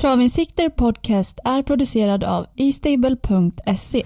[0.00, 4.04] Travinsikter Podcast är producerad av eStable.se.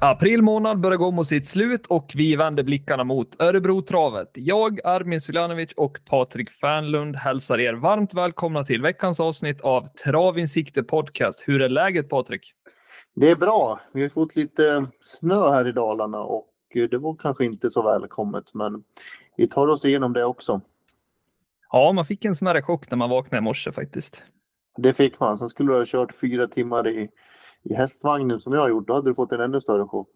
[0.00, 4.30] April månad börjar gå mot sitt slut och vi vänder blickarna mot Örebrotravet.
[4.34, 10.82] Jag, Armin Suljanovic och Patrik Fernlund hälsar er varmt välkomna till veckans avsnitt av Travinsikter
[10.82, 11.44] Podcast.
[11.46, 12.54] Hur är läget Patrik?
[13.14, 13.80] Det är bra.
[13.92, 16.46] Vi har fått lite snö här i Dalarna och
[16.90, 18.84] det var kanske inte så välkommet men
[19.36, 20.60] vi tar oss igenom det också.
[21.72, 24.24] Ja, man fick en smärre chock när man vaknade i morse faktiskt.
[24.76, 25.38] Det fick man.
[25.38, 27.08] Sen skulle du ha kört fyra timmar i,
[27.62, 28.86] i hästvagnen som jag har gjort.
[28.86, 30.10] Då hade du fått en ännu större chock.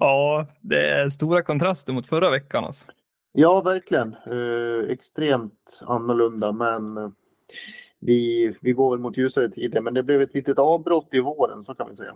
[0.00, 2.64] Ja, det är stora kontraster mot förra veckan.
[2.64, 2.86] Alltså.
[3.32, 4.16] Ja, verkligen.
[4.26, 6.96] Eh, extremt annorlunda men
[8.02, 9.80] vi, vi går väl mot ljusare tider.
[9.80, 12.12] Men det blev ett litet avbrott i våren så kan vi säga.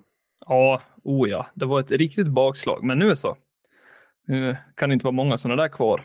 [0.47, 1.47] Ja, oh ja.
[1.55, 2.85] Det var ett riktigt bakslag.
[2.85, 3.37] Men nu så.
[4.27, 6.05] Nu kan det inte vara många sådana där kvar.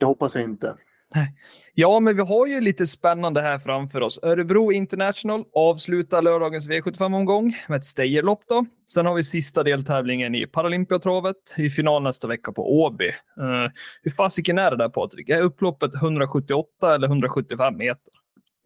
[0.00, 0.74] Det hoppas jag inte.
[1.14, 1.34] Nej.
[1.74, 4.18] Ja, men vi har ju lite spännande här framför oss.
[4.22, 8.66] Örebro International avslutar lördagens V75-omgång med ett stejerlopp då.
[8.90, 13.08] Sen har vi sista deltävlingen i Paralympiatravet i final nästa vecka på Åby.
[13.08, 13.70] Uh,
[14.02, 15.28] hur fasiken är det där Patrik?
[15.28, 18.17] Är upploppet 178 eller 175 meter?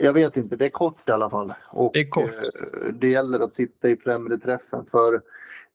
[0.02, 1.54] Jag vet inte, det är kort i alla fall.
[1.70, 2.24] Och det, är kort.
[2.24, 5.20] Eh, det gäller att sitta i främre träffen för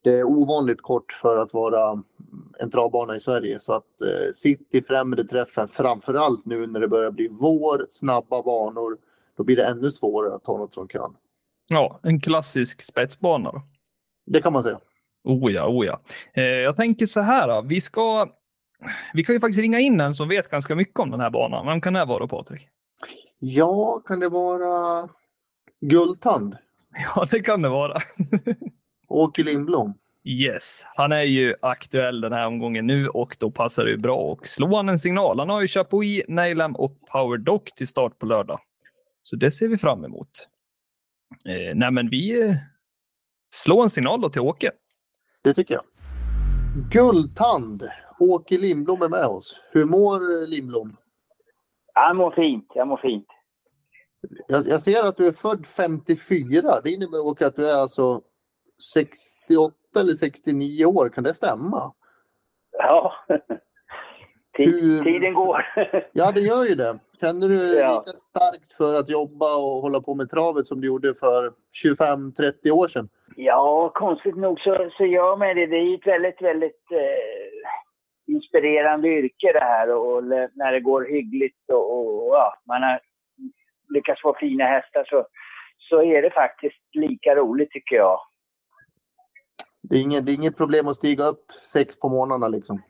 [0.03, 2.03] det är ovanligt kort för att vara
[2.59, 3.59] en travbana i Sverige.
[3.59, 8.43] Så att eh, sitt i främre träffen, framförallt nu när det börjar bli vår, snabba
[8.43, 8.97] banor,
[9.37, 11.13] då blir det ännu svårare att ta något från kön.
[11.67, 13.61] Ja, en klassisk spetsbana då.
[14.25, 14.79] Det kan man säga.
[15.23, 16.01] Oh ja, oh ja.
[16.33, 17.61] Eh, jag tänker så här, då.
[17.61, 18.29] vi ska...
[19.13, 21.65] Vi kan ju faktiskt ringa in en som vet ganska mycket om den här banan.
[21.65, 22.69] Vem kan det vara, Patrik?
[23.39, 25.09] Ja, kan det vara
[25.81, 26.57] Guldtand?
[27.15, 27.97] Ja, det kan det vara.
[29.07, 29.93] Åke Lindblom.
[30.23, 34.17] Yes, han är ju aktuell den här omgången nu och då passar det ju bra
[34.17, 35.39] och slå han en signal.
[35.39, 38.59] Han har ju Chapuis, Nailam och Power Doc till start på lördag.
[39.23, 40.29] Så det ser vi fram emot.
[41.47, 42.55] Eh, nej, men vi eh,
[43.51, 44.71] slår en signal då till Åke.
[45.41, 45.83] Det tycker jag.
[46.91, 47.83] Guldtand.
[48.19, 49.61] Åke Lindblom är med oss.
[49.71, 50.97] Hur mår Lindblom?
[51.93, 52.71] Jag mår fint.
[52.75, 53.27] Jag mår fint.
[54.47, 56.81] Jag, jag ser att du är född 54.
[56.83, 58.21] Det innebär att du är alltså
[58.93, 61.93] 68 eller 69 år, kan det stämma?
[62.71, 63.13] Ja,
[64.57, 65.65] Tid, tiden går.
[66.11, 66.99] ja, det gör ju det.
[67.21, 67.87] Känner du ja.
[67.87, 71.51] lika starkt för att jobba och hålla på med travet som du gjorde för
[71.85, 73.09] 25-30 år sedan?
[73.35, 75.65] Ja, konstigt nog så, så gör man det.
[75.65, 80.23] Det är ett väldigt, väldigt eh, inspirerande yrke det här och
[80.53, 82.99] när det går hyggligt och, och ja, man har
[83.93, 85.25] lyckats få fina hästar så,
[85.77, 88.19] så är det faktiskt lika roligt tycker jag.
[89.89, 92.81] Det är, inget, det är inget problem att stiga upp sex på morgnarna liksom?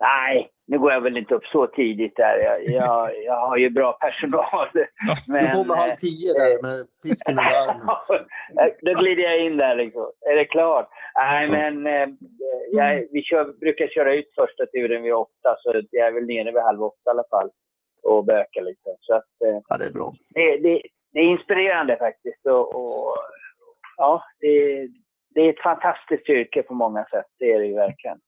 [0.00, 2.42] Nej, nu går jag väl inte upp så tidigt där.
[2.44, 4.68] Jag, jag, jag har ju bra personal.
[5.28, 7.86] Men, du kommer halv tio där med pisken armen.
[8.82, 10.10] Då glider jag in där liksom.
[10.30, 10.88] Är det klart?
[11.14, 12.08] Nej, men eh,
[12.72, 16.52] jag, vi kör, brukar köra ut första turen vid åtta, så jag är väl nere
[16.52, 17.50] vid halv åtta i alla fall
[18.02, 18.96] och bökar lite.
[19.00, 20.14] Så att, eh, ja, det är bra.
[20.28, 20.82] Det, det,
[21.12, 22.46] det är inspirerande faktiskt.
[22.46, 23.16] Och, och
[23.96, 24.88] ja, det,
[25.34, 27.26] det är ett fantastiskt yrke på många sätt.
[27.38, 28.18] Det är det ju verkligen.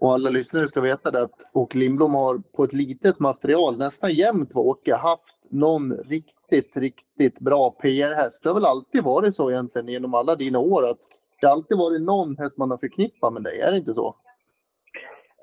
[0.00, 4.14] Och alla lyssnare ska veta det att Åke Lindblom har på ett litet material nästan
[4.14, 8.42] jämt på Åke haft någon riktigt, riktigt bra PR-häst.
[8.42, 10.98] Det har väl alltid varit så egentligen genom alla dina år att
[11.40, 14.16] det har alltid varit någon häst man har förknippat med dig, är det inte så?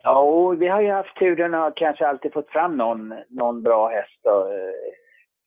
[0.05, 4.25] Ja, vi har ju haft turen att kanske alltid fått fram någon, någon bra häst.
[4.25, 4.47] Och,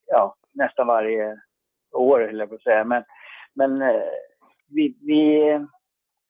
[0.07, 1.41] ja, nästan varje
[1.93, 2.85] år, höll jag på att säga.
[2.85, 3.05] Men,
[3.55, 4.03] men eh,
[4.69, 5.43] vi, vi,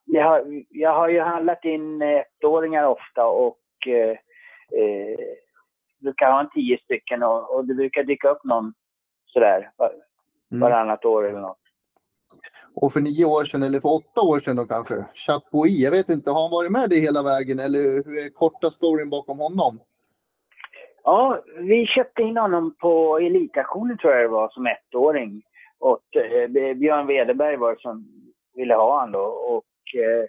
[0.05, 4.17] jag, har, jag har ju handlat in ettåringar ofta och eh,
[4.81, 5.19] eh,
[6.01, 8.75] brukar ha en tio stycken och, och det brukar dyka upp någon
[9.27, 9.93] sådär var,
[10.51, 10.61] mm.
[10.61, 11.68] varannat år eller något.
[12.81, 16.09] Och för nio år sedan, eller för åtta år sedan då kanske, Chapuis, jag vet
[16.09, 19.81] inte, har han varit med dig hela vägen eller hur är korta storyn bakom honom?
[21.05, 25.43] Ja, vi köpte in honom på elitaktionen tror jag det var, som ettåring.
[25.79, 28.07] Och eh, Björn Wederberg var det som
[28.55, 29.25] ville ha han då.
[29.25, 30.23] Och eh,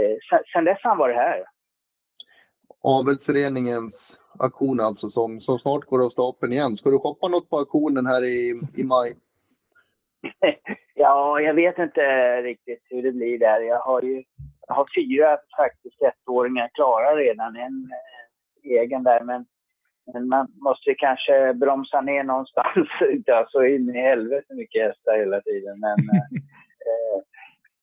[0.00, 1.44] eh sen, sen dess har han varit här.
[2.82, 6.76] Avelsföreningens auktion alltså som, som snart går av stapeln igen.
[6.76, 9.16] Ska du shoppa något på auktionen här i, i maj?
[10.94, 12.02] ja, jag vet inte
[12.42, 13.60] riktigt hur det blir där.
[13.60, 14.22] Jag har ju
[14.66, 17.56] jag har fyra faktiskt ettåringar klara redan.
[17.56, 19.46] En eh, egen där, men,
[20.12, 22.88] men man måste kanske bromsa ner någonstans.
[23.12, 25.80] Inte så in i helvete mycket hästar hela tiden.
[25.80, 25.98] Men,
[26.88, 27.22] eh,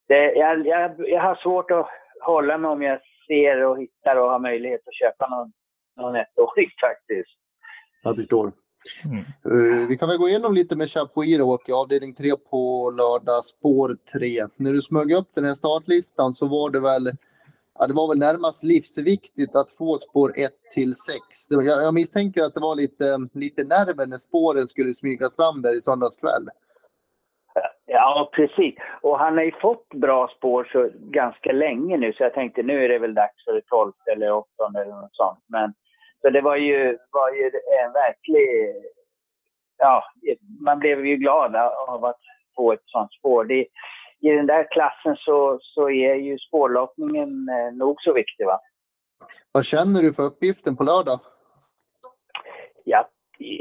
[0.07, 1.87] det, jag, jag, jag har svårt att
[2.21, 5.51] hålla mig om jag ser och hittar och har möjlighet att köpa någon,
[5.97, 7.39] någon ettårig faktiskt.
[8.03, 8.51] Jag förstår.
[9.05, 9.25] Mm.
[9.45, 13.97] Uh, vi kan väl gå igenom lite med Chapuis och avdelning 3 på lördag, spår
[14.13, 14.47] 3.
[14.55, 17.11] När du smög upp den här startlistan så var det väl
[17.79, 21.19] ja, det var väl närmast livsviktigt att få spår 1 till 6.
[21.49, 25.77] Jag, jag misstänker att det var lite, lite nerver när spåren skulle smygas fram där
[25.77, 26.47] i söndags kväll.
[27.85, 28.75] Ja, precis.
[29.01, 32.85] Och han har ju fått bra spår så ganska länge nu, så jag tänkte nu
[32.85, 35.39] är det väl dags för det 12 eller 8 eller något sånt.
[35.47, 35.73] Men,
[36.21, 37.51] så det var ju, var ju
[37.83, 38.75] en verklig...
[39.77, 40.03] Ja,
[40.61, 41.55] man blev ju glad
[41.87, 42.19] av att
[42.55, 43.45] få ett sånt spår.
[43.45, 43.67] Det,
[44.19, 48.45] I den där klassen så, så är ju spårlottningen eh, nog så viktig.
[48.45, 48.59] Va?
[49.51, 51.19] Vad känner du för uppgiften på lördag?
[52.83, 53.09] Ja,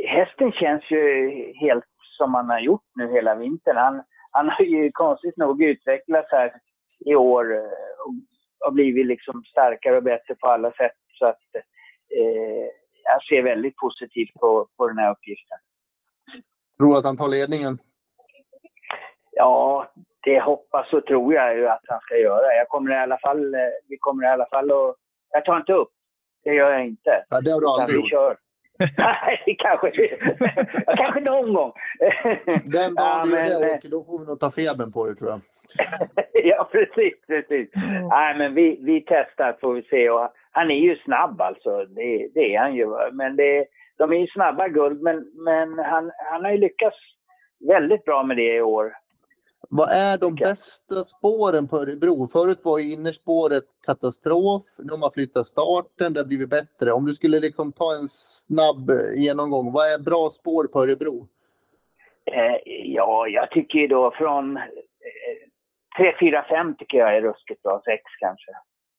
[0.09, 1.31] hästen känns ju
[1.61, 1.85] helt
[2.19, 3.77] som han har gjort nu hela vintern.
[3.77, 6.53] Han, han har ju konstigt nog utvecklats här
[7.07, 7.63] i år eh,
[8.07, 8.15] och,
[8.67, 10.97] och blivit liksom starkare och bättre på alla sätt.
[11.19, 11.43] Så att
[12.17, 12.69] eh,
[13.05, 15.59] jag ser väldigt positivt på, på den här uppgiften.
[16.77, 17.79] Tror du att han tar ledningen?
[19.31, 19.87] Ja,
[20.25, 22.55] det hoppas och tror jag ju att han ska göra.
[22.55, 24.97] Jag kommer i alla fall, eh, vi kommer i alla fall att...
[25.31, 25.91] Jag tar inte upp.
[26.45, 27.25] Det gör jag inte.
[27.29, 28.11] Ja, det har du aldrig gjort.
[28.11, 28.37] Kör.
[28.99, 29.91] Nej, kanske,
[30.97, 31.73] kanske någon gång.
[32.65, 35.15] Den dagen ja, du gör det, Åke, då får vi nog ta febern på det
[35.15, 35.41] tror jag.
[36.33, 37.15] ja, precis.
[37.27, 37.75] precis.
[37.75, 38.09] Mm.
[38.09, 40.11] Nej, men vi, vi testar får vi se.
[40.11, 42.87] Och han är ju snabb alltså, det, det är han ju.
[43.13, 43.67] Men det,
[43.99, 46.97] de är ju snabba guld, men, men han, han har ju lyckats
[47.69, 48.93] väldigt bra med det i år.
[49.71, 52.29] Vad är de bästa spåren på Örebro?
[52.33, 54.63] Förut var ju innerspåret katastrof.
[54.79, 56.93] Nu har man flyttat starten, det har blivit bättre.
[56.93, 61.29] Om du skulle liksom ta en snabb genomgång, vad är bra spår på Örebro?
[62.25, 62.57] Eh,
[62.95, 64.63] ja, jag tycker ju då från eh,
[65.99, 67.83] 3, 4, 5 tycker jag är ruskigt bra.
[67.85, 68.53] 6 kanske.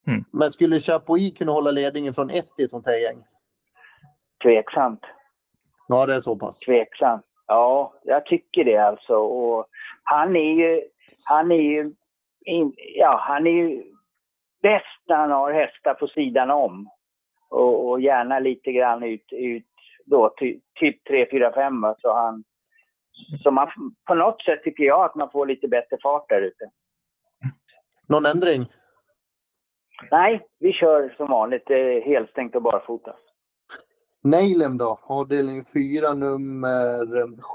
[0.07, 0.23] Mm.
[0.31, 3.23] Men skulle Chapuis kunna hålla ledningen från 1 i ett sånt här gäng?
[4.43, 5.01] Tveksamt.
[5.87, 6.59] Ja, det är så pass.
[6.59, 7.25] Tveksamt.
[7.47, 9.13] Ja, jag tycker det alltså.
[9.13, 9.65] Och
[10.03, 10.81] han är ju,
[11.23, 11.93] han är ju,
[12.45, 13.83] in, ja, han är ju
[14.61, 16.89] bäst när han har hästar på sidan om.
[17.49, 19.65] Och, och gärna lite grann ut, ut
[20.05, 22.43] då, ty, typ 3, 4, 5 så han,
[23.43, 23.67] så man,
[24.07, 26.69] på något sätt tycker jag att man får lite bättre fart där ute.
[28.07, 28.65] Någon ändring?
[30.11, 31.63] Nej, vi kör som vanligt.
[31.67, 33.15] Det är helstängt och barfota.
[34.23, 37.05] Neilem då, avdelning 4, nummer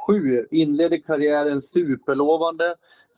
[0.07, 0.47] 7.
[0.51, 2.65] Inledde karriären superlovande.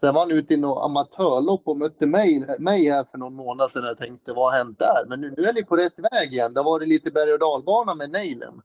[0.01, 3.71] Sen var han ute i något amatörlopp och mötte mig, mig här för någon månad
[3.71, 3.85] sedan.
[3.85, 5.09] Jag tänkte, vad har hänt där?
[5.09, 6.55] Men nu, nu är ni på rätt väg igen.
[6.55, 8.57] Det har varit lite berg och dalbana med Neilem.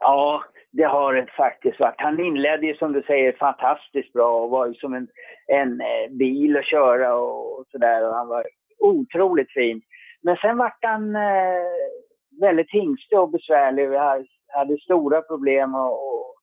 [0.00, 2.00] Ja, det har det faktiskt varit.
[2.00, 5.08] Han inledde ju som du säger fantastiskt bra och var ju som en,
[5.46, 8.12] en eh, bil att köra och, och sådär.
[8.12, 8.46] Han var
[8.78, 9.82] otroligt fin.
[10.26, 11.76] Men sen vart han eh,
[12.40, 13.90] väldigt hingstig och besvärlig.
[13.90, 13.98] Vi
[14.48, 16.34] hade stora problem och, och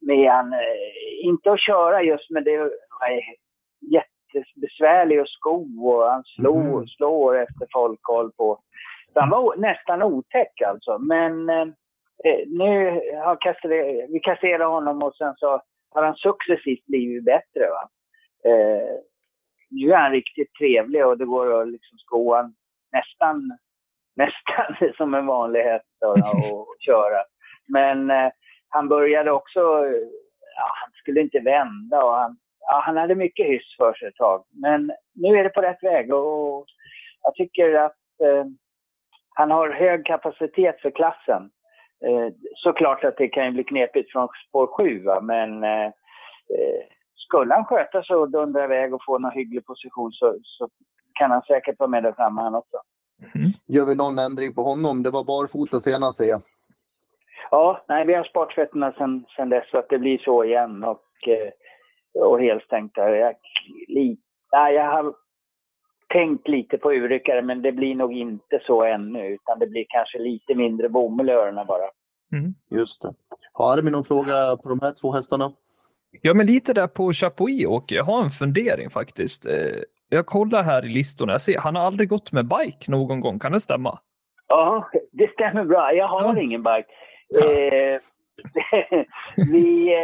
[0.00, 0.52] med han.
[0.52, 2.70] Eh, inte att köra just, men det var
[3.80, 6.86] jättebesvärlig att sko och han slår, mm.
[6.86, 8.60] slår efter folk håll på.
[9.12, 10.98] Så han var nästan otäck alltså.
[10.98, 11.66] Men eh,
[12.24, 13.68] eh nu har kasser,
[14.12, 17.68] vi kasserade honom och sen så har han successivt blivit bättre.
[17.70, 17.88] Va?
[18.50, 18.96] Eh,
[19.70, 22.54] nu är han riktigt trevlig och det går att liksom sko han
[22.96, 23.58] nästan
[24.16, 26.18] nästan som en vanlig häst att
[26.86, 27.22] köra.
[27.68, 28.30] Men eh,
[28.68, 29.60] han började också,
[30.56, 34.16] ja, han skulle inte vända och han, ja, han hade mycket hyss för sig ett
[34.16, 34.44] tag.
[34.62, 36.66] Men nu är det på rätt väg och
[37.22, 38.44] jag tycker att eh,
[39.34, 41.50] han har hög kapacitet för klassen.
[42.06, 45.20] Eh, såklart att det kan bli knepigt från spår 7, va?
[45.20, 45.86] men eh,
[46.56, 46.82] eh,
[47.14, 50.68] skulle han sköta sig och dundra iväg och få någon hygglig position så, så
[51.18, 52.76] kan han säkert vara med där framme han också.
[53.34, 53.50] Mm.
[53.66, 55.02] Gör vi någon ändring på honom?
[55.02, 56.42] Det var barfota senast ser jag.
[57.50, 60.84] Ja, nej, vi har sparat fötterna sen, sen dess så att det blir så igen
[60.84, 63.08] och, eh, och helstängt där.
[63.08, 63.34] Jag,
[63.88, 64.16] li,
[64.52, 65.14] nej, jag har
[66.12, 70.18] tänkt lite på urryckare men det blir nog inte så ännu utan det blir kanske
[70.18, 71.90] lite mindre bomull i öronen bara.
[72.32, 72.54] Mm.
[72.70, 73.14] Just det.
[73.52, 75.52] Har Armin någon fråga på de här två hästarna?
[76.22, 77.94] Ja, men lite där på Chapuis, Åke.
[77.94, 79.46] Jag har en fundering faktiskt.
[80.12, 81.32] Eh, jag kollar här i listorna.
[81.32, 83.38] Jag ser, han har aldrig gått med bike någon gång.
[83.38, 83.98] Kan det stämma?
[84.48, 85.92] Ja, det stämmer bra.
[85.92, 86.40] Jag har ja.
[86.40, 86.86] ingen bike.
[87.28, 87.52] Ja.
[87.52, 87.98] Eh,
[89.52, 89.94] vi,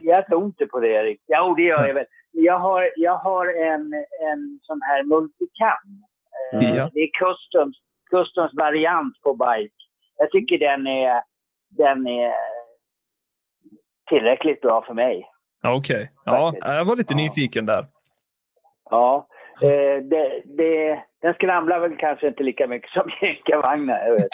[0.00, 1.20] jag tror inte på det, Erik.
[1.26, 2.06] Jo, det gör jag väl.
[2.32, 3.94] Jag har, jag har en,
[4.32, 6.02] en sån här multicam.
[6.52, 6.90] Eh, ja.
[6.92, 7.76] Det är customs,
[8.10, 9.74] customs variant på bike.
[10.16, 11.22] Jag tycker den är,
[11.68, 12.34] den är
[14.08, 15.28] tillräckligt bra för mig.
[15.62, 15.96] Okej.
[15.96, 16.08] Okay.
[16.24, 17.16] Ja, jag var lite ja.
[17.16, 17.86] nyfiken där.
[18.90, 19.28] Ja,
[19.62, 24.04] Eh, det, det, den skramlar väl kanske inte lika mycket som jänkarvagnar.
[24.06, 24.28] Jag vet.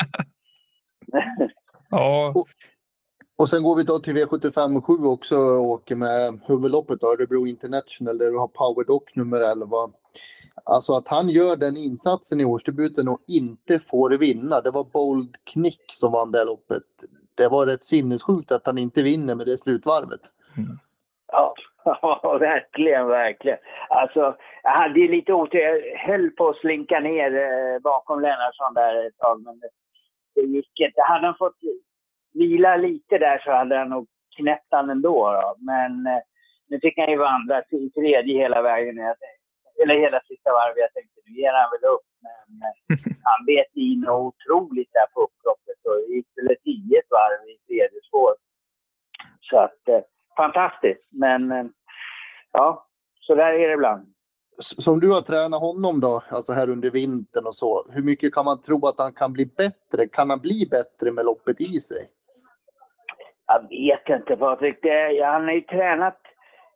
[1.92, 2.34] Ja,
[3.38, 8.18] Och sen går vi då till V75 7 också och åker med huvudloppet Örebro International
[8.18, 9.76] där du har Power Doc nummer 11.
[10.64, 14.60] Alltså att han gör den insatsen i årsdebuten och inte får vinna.
[14.60, 16.82] Det var Bold Knick som vann det loppet.
[17.34, 20.20] Det var rätt sinnessjukt att han inte vinner med det slutvarvet.
[21.32, 23.58] Ja, ja, verkligen, verkligen.
[23.88, 25.60] Alltså, jag hade ju lite otur.
[25.60, 29.60] Jag höll på att slinka ner eh, bakom Lennartsson där ett tag, men
[30.34, 31.02] det, gick inte.
[31.02, 31.58] Hade han fått
[32.34, 34.06] vila lite där så hade han nog
[34.36, 35.32] knäppt han ändå.
[35.32, 35.54] Då.
[35.58, 36.22] Men eh,
[36.68, 38.98] nu fick han ju vandra till tredje hela vägen.
[39.82, 40.76] Eller hela sista varvet.
[40.76, 42.08] Jag tänkte nu ger han väl upp.
[42.26, 42.74] Men eh,
[43.28, 45.78] han bet i något otroligt där på upploppet.
[45.84, 48.34] Det gick väl ett tio ett varv i tredje spår.
[49.40, 49.82] Så att,
[50.36, 51.08] fantastiskt.
[51.10, 51.64] Men eh,
[52.52, 52.86] ja,
[53.20, 54.06] så där är det ibland.
[54.62, 57.86] Som du har tränat honom då, alltså här under vintern och så.
[57.92, 60.06] Hur mycket kan man tro att han kan bli bättre?
[60.12, 62.10] Kan han bli bättre med loppet i sig?
[63.46, 64.78] Jag vet inte Patrik.
[64.82, 66.20] Det, han har ju tränat.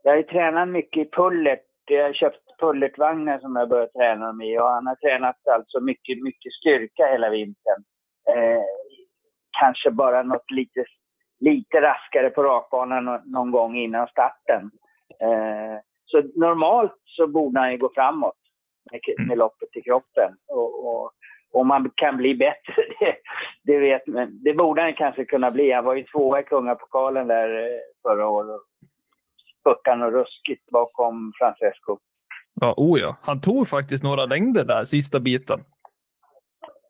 [0.03, 1.65] Jag har ju tränat mycket i pullet.
[1.85, 4.59] Jag har köpt pulletvagnar som jag börjat träna dem i.
[4.59, 7.85] Och han har tränat alltså mycket, mycket styrka hela vintern.
[8.29, 8.65] Eh,
[9.61, 10.85] kanske bara något lite,
[11.45, 14.71] lite raskare på rakbanan nå- någon gång innan starten.
[15.21, 18.37] Eh, så normalt så borde han ju gå framåt
[18.91, 20.31] med, med loppet i kroppen.
[20.49, 21.11] Och, och,
[21.53, 23.17] om man kan bli bättre, det,
[23.65, 25.73] det vet men Det borde han kanske kunna bli.
[25.73, 28.61] Han var ju tvåa i Kungapokalen där eh, förra året.
[29.61, 31.99] Spurtade och ruskigt bakom Francesco.
[32.61, 33.17] ja, oh ja.
[33.23, 35.61] Han tog faktiskt några längder där sista biten.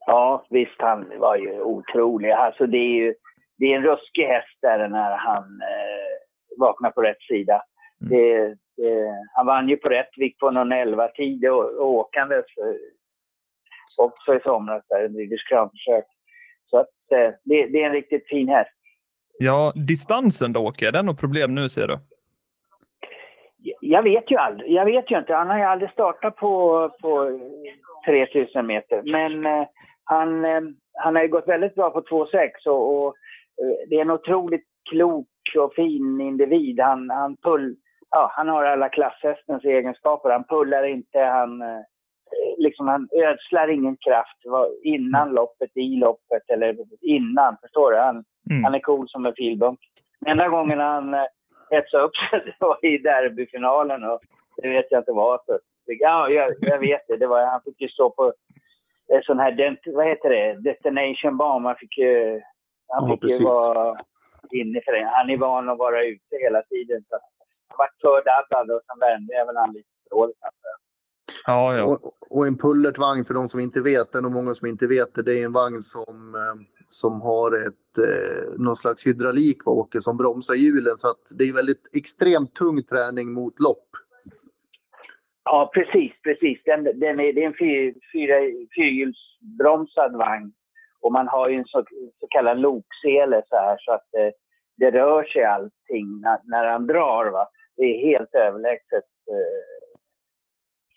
[0.07, 2.31] Ja, visst han var ju otrolig.
[2.31, 3.15] Alltså det är ju
[3.59, 7.63] det är en ruskig häst där när han eh, vaknar på rätt sida.
[8.01, 8.11] Mm.
[8.11, 12.45] Det, det, han vann ju på Rättvik på någon 11 tid och, och åkandes
[13.97, 16.05] också i somras där, en British Crown-försök.
[16.71, 18.71] Så att eh, det, det är en riktigt fin häst.
[19.39, 21.99] Ja, distansen då Åke, är det något problem nu ser du?
[23.81, 24.73] Jag vet ju aldrig.
[24.73, 25.35] Jag vet ju inte.
[25.35, 27.41] Han har ju aldrig startat på, på
[28.07, 29.03] 3000 meter.
[29.05, 29.67] Men eh,
[30.05, 30.61] han, eh,
[30.93, 33.15] han har ju gått väldigt bra på 2,6 och, och
[33.89, 36.81] det är en otroligt klok och fin individ.
[36.81, 37.77] Han, han, pull,
[38.11, 40.31] ja, han har alla klasshästens egenskaper.
[40.31, 41.81] Han pullar inte, han, eh,
[42.59, 44.39] liksom, han ödslar ingen kraft
[44.83, 47.57] innan loppet, i loppet eller innan.
[47.63, 47.99] Förstår du?
[47.99, 48.65] Han, Mm.
[48.65, 49.79] han är cool som en filbunk.
[50.27, 51.25] Enda gången han eh,
[51.71, 54.21] hetsade upp sig det var i derbyfinalen och
[54.57, 55.59] det vet jag inte varför.
[55.87, 57.17] Ja, jag, jag vet det.
[57.17, 58.33] det var, han fick ju stå på
[59.09, 61.67] en sån här, vad heter det, detonation bomb.
[61.67, 62.41] Han fick ju,
[62.89, 63.45] han Ja, fick ju precis.
[63.45, 63.99] vara
[64.51, 65.11] inne för det.
[65.15, 67.05] Han är van att vara ute hela tiden.
[67.09, 67.19] Så
[67.69, 68.99] han var fördaddad och sen
[69.35, 70.79] jag väl han lite jag.
[71.47, 71.85] Ja, ja.
[71.85, 74.87] Och, och en pullertvagn för de som inte vet, det är nog många som inte
[74.87, 79.59] vet det, det är en vagn som, eh, som har ett, eh, någon slags hydraulik
[79.65, 83.89] vad åker som bromsar hjulen så att det är väldigt extremt tung träning mot lopp.
[85.45, 86.59] Ja, precis, precis.
[86.65, 88.35] Den, den är, det är en fyr, fyra,
[88.77, 90.53] fyrhjulsbromsad vagn.
[91.05, 91.85] Och man har ju en så,
[92.21, 94.31] så kallad loksele så här så att eh,
[94.77, 97.31] det rör sig allting när, när han drar.
[97.31, 97.49] Va?
[97.77, 99.99] Det är helt överlägset eh,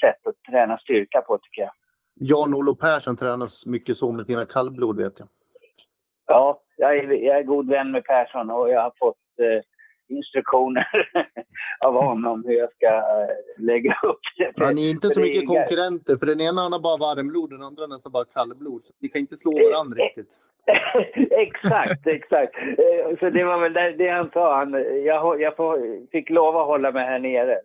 [0.02, 1.72] sätt att träna styrka på tycker jag.
[2.20, 5.28] Jan-Olof Persson tränas mycket så med sina kallblod vet jag.
[6.28, 9.62] Ja, jag är, jag är god vän med Persson och jag har fått eh,
[10.10, 10.88] instruktioner
[11.86, 14.52] av honom hur jag ska eh, lägga upp det.
[14.56, 17.64] Ja, ni är inte så mycket konkurrenter för den ena han har bara varmblod den
[17.64, 18.86] andra nästan bara kallblod.
[18.86, 20.30] Så ni kan inte slå varandra riktigt.
[21.32, 22.56] exakt, exakt.
[22.58, 24.58] Eh, Så det var väl det, han sa.
[24.58, 24.74] Han,
[25.06, 25.54] jag, jag
[26.12, 27.58] fick lov att hålla mig här nere.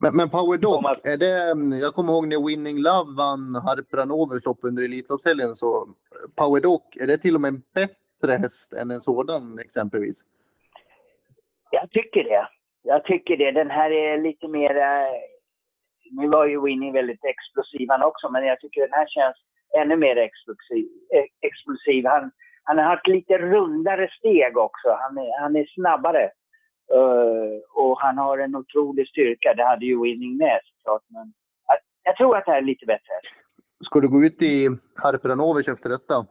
[0.00, 4.44] Men, men Power Dog, är det, mm, jag kommer ihåg när Winning Love vann Harpranovers
[4.44, 8.72] lopp under Elitloppshelgen så eh, Power Dog, är det till och med en bättre häst
[8.72, 10.24] än en sådan exempelvis?
[11.70, 12.48] Jag tycker det.
[12.82, 13.50] Jag tycker det.
[13.50, 14.76] Den här är lite mer...
[14.76, 15.12] eh,
[16.10, 19.36] Nu var ju Winnie väldigt explosiv han också, men jag tycker den här känns
[19.78, 20.86] ännu mer explosiv.
[21.14, 22.06] eh, explosiv.
[22.06, 22.30] Han,
[22.62, 24.88] han har haft lite rundare steg också.
[25.00, 26.24] Han är, han är snabbare.
[26.94, 29.54] Eh, och han har en otrolig styrka.
[29.56, 31.02] Det hade ju Winning med såklart.
[31.08, 31.32] Men
[31.68, 33.14] jag, jag tror att det här är lite bättre.
[33.84, 34.68] Ska du gå ut i
[35.02, 36.26] Harpranovers efter detta?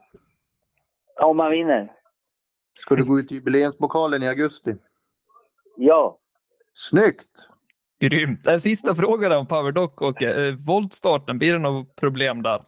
[1.20, 1.92] Om man vinner.
[2.78, 4.74] Ska du gå ut i jubileumspokalen i augusti?
[5.80, 6.18] Ja.
[6.74, 7.48] Snyggt!
[8.00, 8.46] Grymt.
[8.46, 11.38] En sista fråga om Power Dock och eh, voltstarten.
[11.38, 12.60] Blir det något problem där?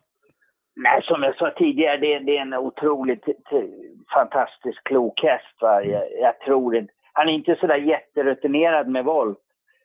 [0.77, 3.25] Nej, som jag sa tidigare, det, det är en otroligt
[4.15, 5.57] fantastisk klok häst.
[5.61, 5.85] Va?
[5.85, 6.93] Jag, jag tror inte...
[7.13, 9.39] Han är inte sådär jätterutinerad med volt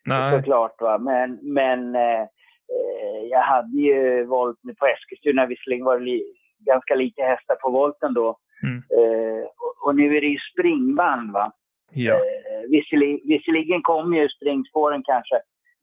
[0.06, 0.38] Nej.
[0.38, 0.82] såklart.
[0.82, 0.98] Va?
[0.98, 6.24] Men, men eh, eh, jag hade ju volt nu på Eskilstuna, visserligen var det li
[6.60, 8.38] ganska lite hästar på volten då.
[8.64, 8.78] Mm.
[8.78, 11.52] Eh, och, och, nu är det ju springband va.
[11.92, 12.14] Ja.
[12.14, 15.36] Eh, visserligen, visserligen kommer ju springspåren kanske,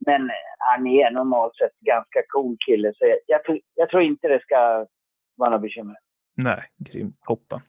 [0.07, 2.93] men han är normalt sett ganska cool kille.
[2.95, 4.87] Så jag, jag, jag tror inte det ska
[5.37, 5.97] vara några bekymmer.
[6.37, 7.17] Nej, grymt.
[7.27, 7.61] Toppen.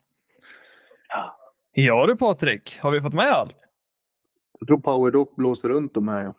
[1.09, 1.37] Ja.
[1.71, 3.57] Ja du Patrik, har vi fått med allt?
[4.59, 6.33] Jag tror Power Dock blåser runt de här.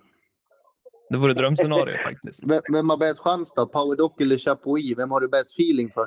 [1.11, 2.51] Det vore drömscenario faktiskt.
[2.51, 3.67] Vem, vem har bäst chans då?
[3.67, 4.99] Power Dock eller Chapuis?
[4.99, 6.07] Vem har du bäst feeling för?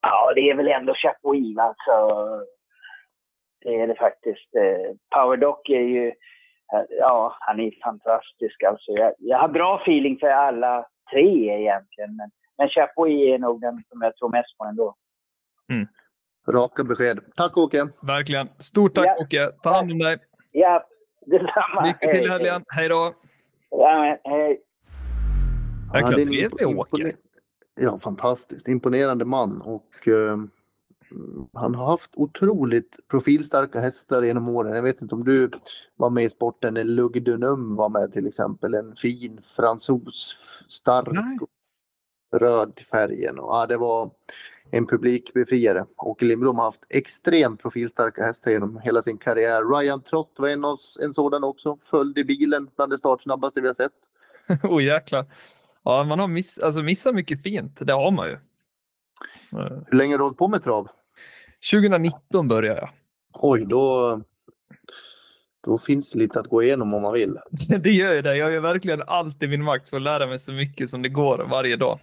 [0.00, 2.40] Ja, det är väl ändå Chapuis alltså.
[3.64, 4.54] Det är det faktiskt.
[4.56, 6.12] Eh, Power Dock är ju,
[6.88, 8.92] ja, han är fantastisk alltså.
[8.92, 12.16] Jag, jag har bra feeling för alla tre egentligen.
[12.16, 14.94] Men, men Chapuis är nog den som jag tror mest på ändå.
[15.72, 15.86] Mm.
[16.48, 17.20] Raka besked.
[17.36, 17.88] Tack Åke!
[18.02, 18.48] Verkligen.
[18.58, 19.16] Stort tack Ja.
[19.24, 19.50] Åke.
[19.62, 20.18] Ta hand om dig.
[20.52, 20.86] Ja,
[21.26, 21.84] detsamma.
[21.86, 22.64] Lycka till i helgen.
[22.68, 23.14] Hej då.
[23.70, 24.60] Ja, men, hej.
[25.92, 27.16] Verkligen trevlig Åke.
[27.74, 28.68] Ja, fantastiskt.
[28.68, 29.60] Imponerande man.
[29.60, 30.36] Och eh,
[31.52, 34.76] han har haft otroligt profilstarka hästar genom åren.
[34.76, 35.50] Jag vet inte om du
[35.96, 38.74] var med i sporten när Lugdunum var med till exempel.
[38.74, 40.36] En fin fransos,
[40.68, 41.38] stark Nej.
[41.40, 43.38] och röd i färgen.
[43.38, 44.10] Och, ja, det var
[44.70, 45.86] en publikbefriare.
[45.96, 49.78] Och Lindblom har haft extremt profilstarka hästar genom hela sin karriär.
[49.78, 51.76] Ryan Trott var en, av, en sådan också.
[51.76, 53.92] Följde bilen bland det startsnabbaste vi har sett.
[54.62, 55.26] oh, jäklar.
[55.82, 57.78] Ja, man har miss, alltså, missat mycket fint.
[57.80, 58.38] Det har man ju.
[59.86, 60.88] Hur länge har du hållit på med trav?
[61.70, 62.90] 2019 började jag.
[63.32, 64.20] Oj, då,
[65.64, 67.38] då finns det lite att gå igenom om man vill.
[67.80, 68.36] Det gör ju det.
[68.36, 71.08] Jag gör verkligen allt i min makt för att lära mig så mycket som det
[71.08, 72.00] går varje dag.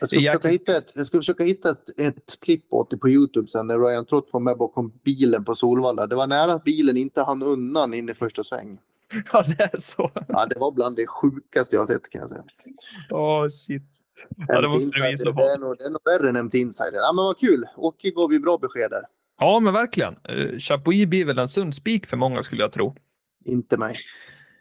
[0.00, 2.98] Jag ska, är försöka hitta ett, jag ska försöka hitta ett, ett klipp åt dig
[3.00, 6.06] på Youtube sen när Ryan Trott var med bakom bilen på Solvalla.
[6.06, 8.78] Det var nära att bilen inte hann undan in i första sväng.
[9.32, 10.10] Ja, det är så.
[10.28, 12.44] Ja, det var bland det sjukaste jag har sett kan jag säga.
[13.10, 13.93] Åh, shit.
[14.48, 15.40] Ja, det måste du visa det, på.
[15.40, 16.94] är nog, det är nog värre än MT Insider.
[16.98, 17.64] Ja, men vad kul!
[17.76, 19.02] Åke gav ju bra besked där.
[19.38, 20.14] Ja, men verkligen.
[20.30, 22.94] Uh, Chapuis blir väl en sund spik för många skulle jag tro.
[23.44, 23.96] Inte mig.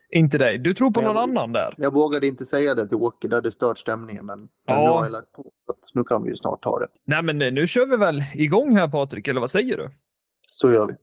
[0.09, 0.57] Inte dig.
[0.57, 1.73] Du tror på Men någon jag- annan där?
[1.77, 4.25] Jag vågade inte säga det till Åke, det hade stört stämningen.
[4.25, 4.83] Men, men Ja.
[4.83, 5.51] nu har jag lagt på.
[5.93, 6.87] Nu kan vi ju snart ta det.
[7.05, 9.89] Nej, men eh, nu kör vi väl igång här Patrik, eller vad säger du?
[10.51, 10.93] Så gör vi.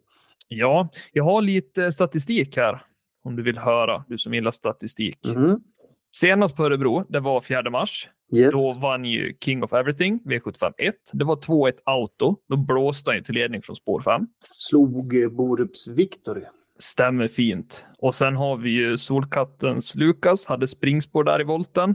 [0.48, 2.82] Ja, jag har lite statistik här
[3.24, 5.18] om du vill höra, du som gillar statistik.
[5.36, 5.60] Mhm.
[6.16, 8.08] Senast på Örebro, det var 4 mars.
[8.32, 8.52] Yes.
[8.52, 10.94] Då vann ju King of Everything, V75 1.
[11.12, 12.36] Det var 2-1 auto.
[12.48, 14.26] Då blåste han ju till ledning från spår 5.
[14.58, 16.42] Slog eh, Borups Victory.
[16.78, 17.86] Stämmer fint.
[17.98, 21.94] Och sen har vi ju Solkattens Lukas, hade springspår där i volten.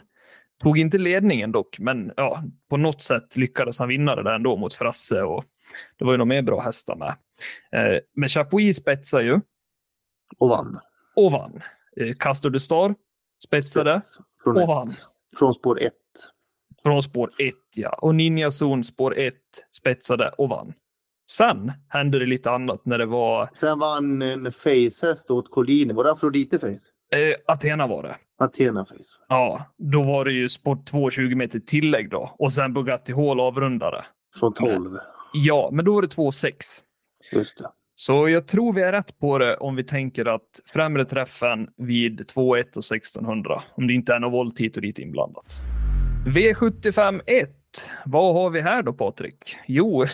[0.63, 4.55] Tog inte ledningen dock, men ja, på något sätt lyckades han vinna det där ändå
[4.57, 5.43] mot Frasse och
[5.99, 7.15] det var ju nog mer bra hästar med.
[7.71, 9.39] Eh, men Chapuis spetsar ju
[10.37, 10.79] Och vann.
[11.15, 11.61] och vann.
[11.97, 12.95] Eh, Castor de Star
[13.43, 14.01] spetsade
[14.43, 14.87] Från, vann.
[15.39, 15.91] Från spår ett.
[16.83, 17.89] Från spår 1, ja.
[18.01, 19.33] Och Ninja Zon spår 1
[19.77, 20.73] spetsade och vann.
[21.31, 25.93] Sen hände det lite annat när det var Sen vann en face-häst åt Collini.
[25.93, 26.67] Var det Afrodite Face?
[27.11, 28.15] eh, Athena var det.
[28.39, 28.97] Athena Face.
[29.27, 33.39] Ja, då var det ju sport 2 20 meter tillägg då och sen Bugatti Hall
[33.39, 34.05] avrundade.
[34.39, 34.97] Från 12.
[35.33, 36.53] Ja, men då var det 2-6.
[37.31, 37.69] Just det.
[37.97, 42.21] Så jag tror vi är rätt på det om vi tänker att främre träffen vid
[42.21, 42.37] 2-1
[42.77, 45.59] och 1600, om det inte är någon volt hit och dit inblandat.
[46.27, 47.49] V75 1.
[48.05, 49.57] Vad har vi här då Patrik?
[49.67, 50.05] Jo,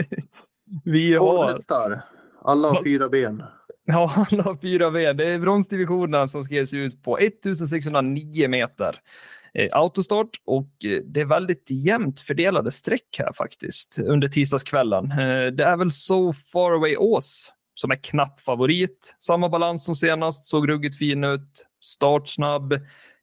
[0.84, 2.00] vi har Polestar.
[2.42, 3.42] Alla har fyra ben.
[3.84, 5.12] Ja, alla har fyra V.
[5.12, 9.00] Det är bronsdivisionen som ska ges ut på 1609 meter
[9.72, 15.10] autostart och eh, det är väldigt jämnt fördelade streck här faktiskt under tisdagskvällen.
[15.10, 19.16] Eh, det är väl So Far Away Ås som är knapp favorit.
[19.18, 22.74] Samma balans som senast, såg ruggigt fin ut, startsnabb.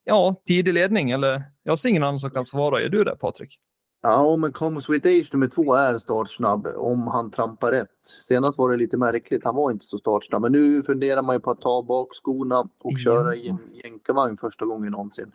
[0.03, 2.81] Ja, tidig ledning eller jag ser ingen annan som kan svara.
[2.81, 3.59] Är du det Patrik?
[4.01, 7.87] Ja, men Comes with Age nummer två är startsnabb om han trampar rätt.
[8.21, 9.45] Senast var det lite märkligt.
[9.45, 10.41] Han var inte så startsnabb.
[10.41, 12.97] Men nu funderar man ju på att ta bak skorna och Ja.
[12.97, 15.31] köra i en jänkarvagn första gången någonsin.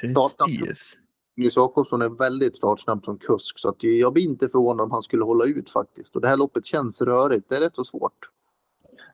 [0.00, 0.96] Precis.
[1.36, 5.02] Nils Jakobsson är väldigt startsnabb som kusk så att jag blir inte förvånad om han
[5.02, 6.16] skulle hålla ut faktiskt.
[6.16, 7.48] Och det här loppet känns rörigt.
[7.48, 8.12] Det är rätt så svårt.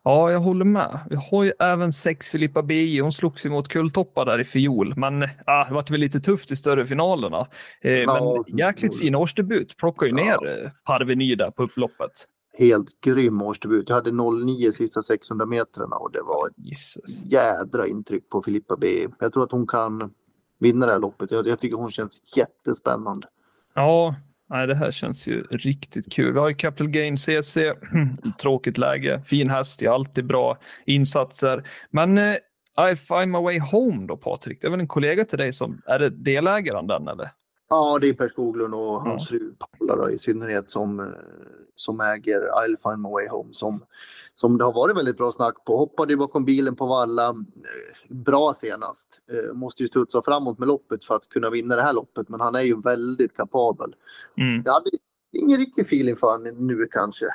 [0.03, 0.99] Ja, jag håller med.
[1.11, 2.99] Vi har ju även sex Filippa BI.
[2.99, 6.57] Hon slogs emot kulltoppar där i fjol, men ah, det var väl lite tufft i
[6.57, 7.47] större finalerna.
[7.81, 8.45] Eh, Ja.
[8.47, 9.77] men jäkligt fin årsdebut.
[9.77, 10.25] Plockar ju Ja.
[10.25, 12.11] ner eh, Parveny där på upploppet.
[12.59, 13.89] Helt grym årsdebut.
[13.89, 17.25] Jag hade 09 sista 600 metrarna och det var ett Jesus.
[17.25, 19.09] jädra intryck på Filippa B.
[19.21, 20.11] Jag tror att hon kan
[20.59, 21.31] vinna det här loppet.
[21.31, 23.29] Jag, jag tycker hon känns jättespännande.
[23.75, 24.15] Ja,
[24.51, 26.33] nej, det här känns ju riktigt kul.
[26.33, 27.57] Vi har ju Capital Gain CC.
[28.41, 29.23] Tråkigt läge.
[29.27, 31.69] Fin häst, är alltid bra insatser.
[31.91, 32.35] Men eh,
[32.93, 34.61] I find my way home då Patrik?
[34.61, 37.31] Det är väl en kollega till dig som, är det delägaren den eller?
[37.69, 41.07] Ja, det är Per Skoglund och hans fru Paula då, i synnerhet som, eh,
[41.77, 43.49] som äger I'll find my way home.
[43.53, 43.85] Som,
[44.35, 45.77] som det har varit väldigt bra snack på.
[45.77, 47.29] Hoppade bakom bilen på Valla.
[47.29, 47.35] eh,
[48.09, 49.21] Bra senast.
[49.33, 52.29] Eh, Måste ju studsa framåt med loppet för att kunna vinna det här loppet.
[52.29, 53.95] Men han är ju väldigt kapabel.
[54.37, 54.63] Mm.
[54.65, 54.91] Jag hade
[55.33, 57.27] ingen riktig feeling för honom nu kanske.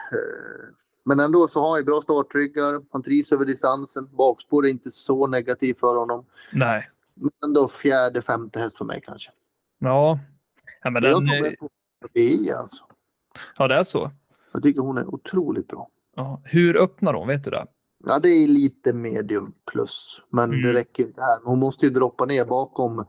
[1.05, 2.81] Men ändå så har han ju bra startryggar.
[2.91, 4.09] Han trivs över distansen.
[4.15, 6.25] Bakspår är inte så negativ för honom.
[6.53, 6.89] Nej.
[7.15, 9.31] Men ändå fjärde, femte häst för mig kanske.
[9.81, 10.19] Ja.
[10.83, 11.69] ja men jag den, tror eh, mest på
[12.13, 12.83] BI alltså.
[13.57, 14.11] ja, det är så.
[14.53, 15.87] Jag tycker hon är otroligt bra.
[16.15, 16.41] Ja.
[16.45, 17.27] Hur öppnar hon?
[17.27, 17.65] Vet du det?
[18.05, 20.21] Ja, det är lite medium plus.
[20.29, 20.61] Men Mm.
[20.61, 21.39] det räcker inte här.
[21.49, 23.05] Hon måste ju droppa ner bakom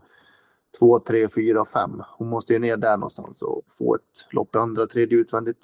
[0.79, 1.91] 2, 3, 4, 5.
[2.19, 5.59] Hon måste ju ner där någonstans och få ett lopp i andra, tredje utvändigt.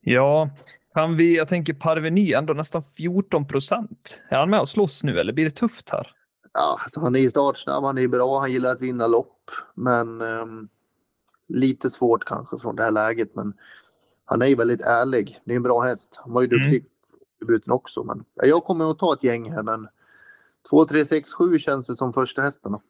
[0.00, 0.50] Ja,
[0.94, 4.22] kan vi, jag tänker Parveny ändå nästan 14 procent.
[4.28, 6.10] Är han med och slåss nu eller blir det tufft här?
[6.58, 9.50] Ja, alltså han är ju startsnabb, han är bra, han gillar att vinna lopp.
[9.74, 10.68] Men ehm,
[11.48, 13.34] lite svårt kanske från det här läget.
[13.34, 13.54] Men
[14.24, 15.38] han är ju väldigt ärlig.
[15.44, 16.20] Det är en bra häst.
[16.24, 16.60] Han var ju Mm.
[16.60, 16.84] duktig i
[17.40, 18.04] debuten också.
[18.04, 19.88] Men ja, jag kommer att ta ett gäng här, men
[20.70, 22.80] 2, 3, 6, 7 känns det som första hästarna.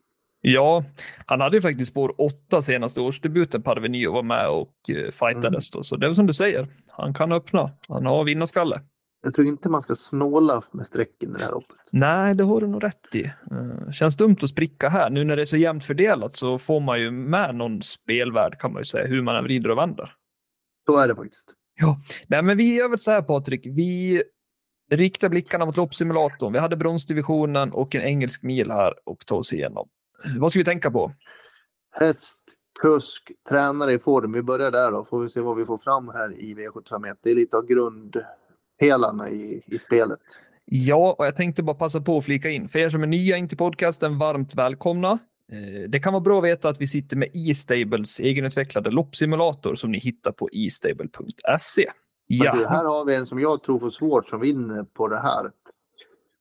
[0.40, 0.84] Ja,
[1.26, 5.70] han hade ju faktiskt spår 8 senaste årsdebuten Parveny och var med och uh, fightades
[5.70, 5.82] då.
[5.82, 7.70] Så det är som du säger, han kan öppna.
[7.88, 8.80] Han har vinnarskalle.
[9.22, 11.76] Jag tror inte man ska snåla med strecken i det här loppet.
[11.92, 13.24] Nej, det har du nog rätt i.
[13.24, 15.10] Uh, känns dumt att spricka här.
[15.10, 18.72] Nu när det är så jämnt fördelat så får man ju med någon spelvärd kan
[18.72, 20.14] man ju säga, hur man än vrider och vänder.
[20.86, 21.52] Så är det faktiskt.
[22.26, 23.66] Nej, men vi gör väl så här Patrik.
[23.66, 24.22] Vi
[24.90, 26.52] riktar blickarna mot loppsimulatorn.
[26.52, 29.88] Vi hade bronsdivisionen och en engelsk mil här och ta oss igenom.
[30.38, 31.12] Vad ska vi tänka på?
[31.92, 32.38] Häst,
[32.82, 34.32] kusk, tränare i form.
[34.32, 35.04] Vi börjar där då.
[35.04, 37.16] Får vi se vad vi får fram här i V751.
[37.22, 37.66] Det är lite av
[38.78, 40.20] grundpelarna i, i spelet.
[40.64, 42.68] Ja, och jag tänkte bara passa på att flika in.
[42.68, 45.18] För er som är nya in till podcasten, varmt välkomna.
[45.52, 49.92] Eh, Det kan vara bra att veta att vi sitter med E-stables egenutvecklade loppsimulator som
[49.92, 51.90] ni hittar på estable.se.
[52.28, 55.18] Du, Ja, här har vi en som jag tror får svårt som vinner på det
[55.18, 55.50] här.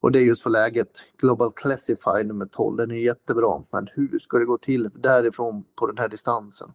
[0.01, 0.89] Och det är just för läget.
[1.21, 2.77] Global Classified nummer 12.
[2.77, 3.63] Den är jättebra.
[3.71, 6.71] Men hur ska det gå till därifrån på den här distansen?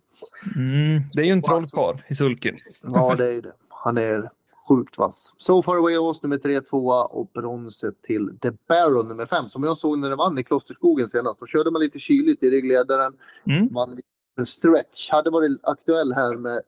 [0.57, 2.57] mm, det är ju en trollkarl i sulken.
[2.83, 3.53] Ja, det är det.
[3.69, 4.31] Han är
[4.71, 5.33] sjukt vass.
[5.37, 9.63] So far away Oz nummer 3, 2 och bronset till The Baron nummer 5 som
[9.63, 11.41] jag såg när den vann i Klosterskogen senast.
[11.41, 13.13] Då körde man lite kyligt i ryggledaren.
[13.47, 13.69] Mm.
[13.69, 14.01] Vann
[14.39, 15.11] en stretch.
[15.11, 16.63] Hade varit aktuell här med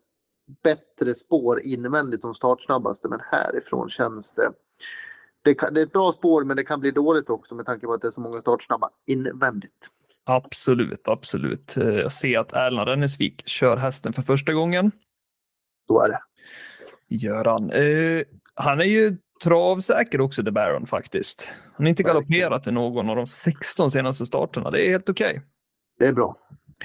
[0.62, 4.52] bättre spår invändigt de startsnabbaste men härifrån känns det
[5.44, 7.86] det, kan, det är ett bra spår men det kan bli dåligt också med tanke
[7.86, 9.88] på att det är så många startsnabba invändigt.
[10.24, 11.76] Absolut, absolut.
[11.76, 14.90] Eh, Jag ser att Erland Rennesvik kör hästen för första gången.
[15.88, 16.20] Då är det.
[17.16, 17.70] Göran.
[17.70, 18.22] Eh,
[18.54, 21.48] han är ju travsäker också, The Baron faktiskt.
[21.74, 24.70] Han har inte galopperat i någon av de 16 senaste starterna.
[24.70, 25.42] Det är helt okej.
[25.98, 26.36] Det är bra.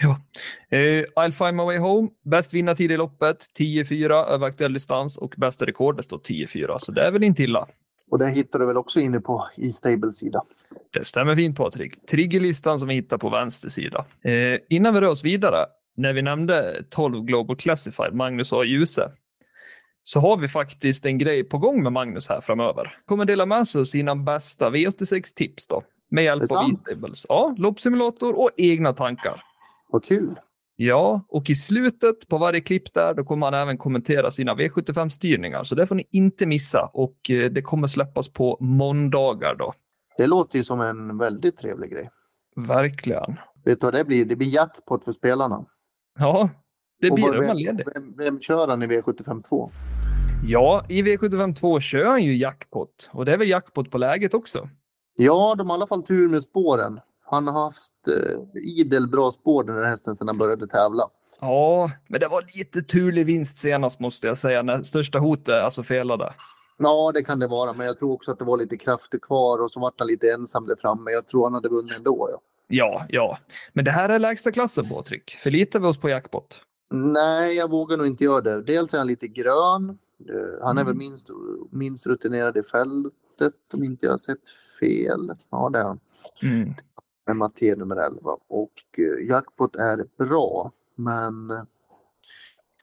[0.01, 0.21] Ja.
[0.69, 2.09] Eh, I'll find my way home.
[2.25, 6.77] Bäst vinnartid i loppet, 10-4 över aktuell distans och bästa rekordet då 10-4.
[6.79, 7.67] Så det är väl inte illa.
[8.11, 10.43] Och det hittar du väl också inne på i Stables sida.
[10.93, 12.05] Det stämmer fint Patrik.
[12.05, 14.05] Triggerlistan som vi hittar på vänster sida.
[14.21, 18.63] Eh, innan vi rör oss vidare, när vi nämnde 12 Global Classified, Magnus A.
[18.63, 19.11] Djuse,
[20.07, 22.97] så har vi faktiskt en grej på gång med Magnus här framöver.
[23.05, 25.83] Kommer dela med sig av sina bästa V86-tips då.
[26.09, 26.69] Med hjälp av.
[26.69, 27.25] E-stables.
[27.29, 29.43] Ja, loppsimulator och egna tankar.
[29.89, 30.39] Vad kul!
[30.75, 35.63] Ja, och i slutet på varje klipp där, då kommer han även kommentera sina V75-styrningar.
[35.63, 39.73] Så det får ni inte missa och eh, det kommer släppas på måndagar då.
[40.17, 42.09] Det låter ju som en väldigt trevlig grej.
[42.55, 43.35] Verkligen.
[43.65, 44.25] Vet du vad det blir?
[44.25, 45.65] Det blir jackpot för spelarna.
[46.19, 46.49] Ja,
[47.01, 47.85] det Och blir vad- det om man vem, leder.
[47.93, 49.71] vem, vem kör han i V75 2?
[50.45, 54.33] Ja, i V75 2 kör han ju jackpot och det är väl jackpot på läget
[54.33, 54.69] också.
[55.15, 56.99] Ja, de har i alla fall tur med spåren.
[57.25, 61.03] Han har haft eh, idel bra spår den här hästen sedan han började tävla.
[61.41, 65.83] Ja, men det var lite turlig vinst senast måste jag säga när största hotet alltså
[65.83, 66.33] felade.
[66.77, 69.61] Ja, det kan det vara, men jag tror också att det var lite krafter kvar
[69.61, 71.11] och så vart han lite ensam där framme.
[71.11, 72.29] Jag tror han hade vunnit ändå.
[72.31, 72.39] Ja.
[72.69, 73.37] Ja, ja,
[73.73, 75.37] men det här är lägsta klassen Patrik.
[75.39, 76.61] Förlitar vi oss på jackpot?
[76.91, 78.61] Nej, jag vågar nog inte göra det.
[78.61, 79.97] Dels är han lite grön.
[80.19, 80.85] Eh, Han är Mm.
[80.85, 81.29] väl minst,
[81.71, 84.49] minst rutinerad i fältet om inte jag har sett
[84.79, 85.35] fel.
[85.49, 85.99] Ja, det är han.
[86.41, 86.73] Mm.
[87.25, 88.31] med Matte nummer 11.
[88.47, 91.47] Och eh, jackpot är bra, men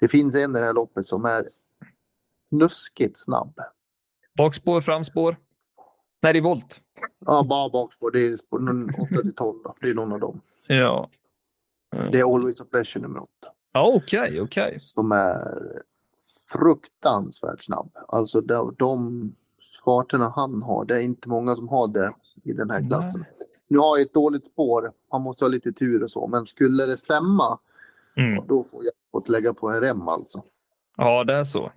[0.01, 1.49] det finns en i det här loppet som är
[2.49, 3.61] snuskigt snabb.
[4.37, 5.37] Bakspår, framspår?
[6.23, 6.81] Nej, det är volt.
[7.27, 8.11] Ja, bara bakspår.
[8.11, 9.75] Det är spår någon 8 till 12 då.
[9.81, 10.41] Det är någon av dem.
[10.67, 11.11] Ja.
[12.13, 13.29] Det är Always a Pleasure nummer 8
[13.73, 14.79] Ja, okej, okej.
[14.81, 15.83] som är
[16.59, 17.91] fruktansvärt snabb.
[18.09, 19.33] Alltså de, de
[19.85, 20.85] kartorna han har.
[20.85, 22.13] Det är inte många som har det
[22.43, 23.25] i den här klassen.
[23.69, 24.93] Nu har jag ett dåligt spår.
[25.11, 26.27] Han måste ha lite tur och så.
[26.27, 27.59] Men skulle det stämma,
[28.17, 28.47] Mm.
[28.47, 30.43] då får jackpot lägga på en rem alltså.
[30.97, 31.73] Ja, det är så.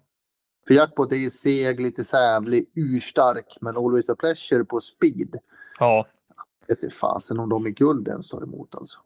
[0.67, 3.57] För jackpot är ju seg, lite sävlig, urstark.
[3.61, 5.35] Men Always a Pleasure på speed.
[5.79, 6.05] Ja,
[6.67, 8.99] Vet inte fasen om de i guld ens tar emot alltså.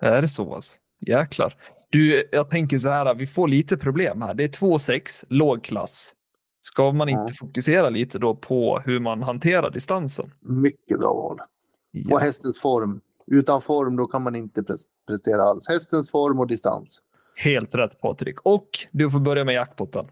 [0.00, 0.76] är det så alltså?
[1.00, 1.56] Jäklar.
[1.94, 4.34] Du, jag tänker så här, vi får lite problem här.
[4.34, 6.14] Det är 2,6, låg klass.
[6.60, 7.34] Ska man inte Ja.
[7.40, 10.30] fokusera lite då på hur man hanterar distansen?
[10.40, 11.38] Mycket bra val.
[11.40, 11.46] Och
[11.92, 13.00] Ja, hästens form.
[13.26, 15.68] Utan form då kan man inte pres- prestera alls.
[15.68, 17.00] Hästens form och distans.
[17.36, 18.36] helt rätt Patrik.
[18.42, 20.06] Och du får börja med jackpotten.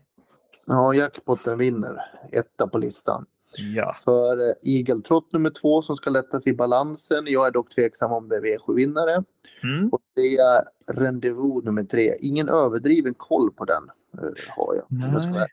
[0.66, 1.97] Ja, jackpotten vinner.
[2.33, 3.27] Etta på listan.
[3.56, 3.94] Ja.
[3.94, 7.24] För eh, Trot nummer två som ska lättas i balansen.
[7.26, 9.24] Jag är dock tveksam om det är V7-vinnare.
[9.62, 9.88] Mm.
[9.88, 10.62] Och det är
[10.92, 12.16] Rendezvous nummer tre.
[12.20, 13.82] Ingen överdriven koll på den
[14.18, 14.84] eh, har jag.
[14.88, 15.48] jag Nej.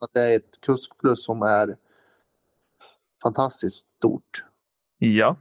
[0.00, 1.76] Att det är ett kuskplus som är
[3.22, 4.44] fantastiskt stort.
[4.98, 5.36] Ja.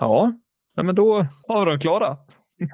[0.00, 0.32] Ja,
[0.76, 2.16] Nej, men då har dem klara.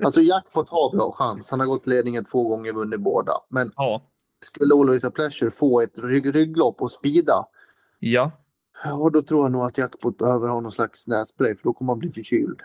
[0.04, 1.50] Alltså jackpot har bra chans.
[1.50, 3.32] Han har gått ledningen två gånger, vunnit båda.
[3.48, 4.02] Men Ja.
[4.40, 7.46] skulle a Pleasure få ett rygg rygglopp och spida,
[8.04, 8.30] Ja.
[8.84, 11.92] ja, då tror jag nog att jackpot behöver ha någon slags nässpray för då kommer
[11.92, 12.60] han bli förkyld.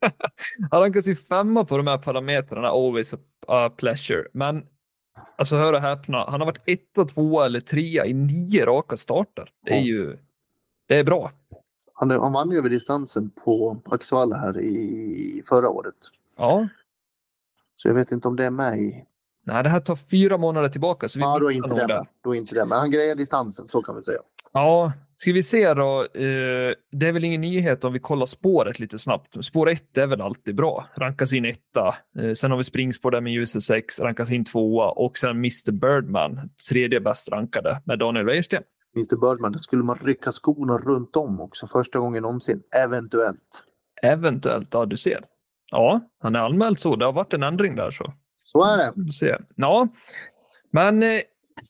[0.70, 3.14] Han rankas ju femma på de här parametrarna, always
[3.46, 4.28] a, pleasure.
[4.32, 4.66] Men
[5.36, 9.50] alltså hör och häpna, han har varit etta, tvåa eller trea i nio raka starter.
[9.64, 10.18] Det är ju
[10.86, 11.30] det är bra.
[11.92, 15.94] Han, han vann ju över distansen på Axevalla här i förra året.
[16.36, 16.68] Ja,
[17.76, 19.04] Så jag vet inte om det är med i...
[19.44, 21.08] nej, det här tar fyra månader tillbaka.
[21.08, 22.06] Så vi Ja, då är inte det med.
[22.24, 22.78] Då är inte det med.
[22.78, 24.18] Han grejer distansen, så kan vi säga.
[24.52, 26.00] Ja, ska vi se då.
[26.02, 29.44] Eh, det är väl ingen nyhet om vi kollar spåret lite snabbt.
[29.44, 30.86] Spår 1 är väl alltid bra.
[30.96, 31.94] Rankas in etta.
[32.18, 35.72] Eh, sen har vi springspår där med ljuset 6, rankas in tvåa och sen Mr
[35.72, 38.62] Birdman, tredje bäst rankade med Daniel Wäjersten.
[38.96, 42.62] Mr Birdman, då skulle man rycka skorna runt om också första gången någonsin.
[42.84, 43.64] Eventuellt.
[44.02, 45.24] Eventuellt, ja du ser.
[45.70, 46.96] Ja, han är anmäld så.
[46.96, 48.12] Det har varit en ändring där så.
[48.54, 49.12] Så är det.
[49.12, 49.36] Se.
[49.54, 49.88] Ja,
[50.70, 51.20] men eh,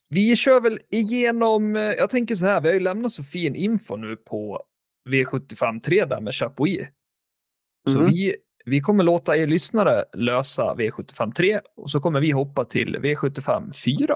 [0.08, 1.76] vi kör väl igenom.
[1.76, 4.62] Eh, jag tänker så här, vi har ju lämnat så fin info nu på
[5.08, 6.86] V75 3 där med Chapuis.
[7.88, 8.06] Så Mhm.
[8.06, 12.96] vi, vi kommer låta er lyssnare lösa V75 3 och så kommer vi hoppa till
[12.96, 14.14] V75 4.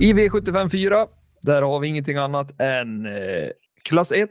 [0.00, 1.06] I V75 4,
[1.42, 3.48] där har vi ingenting annat än eh,
[3.82, 4.30] klass 1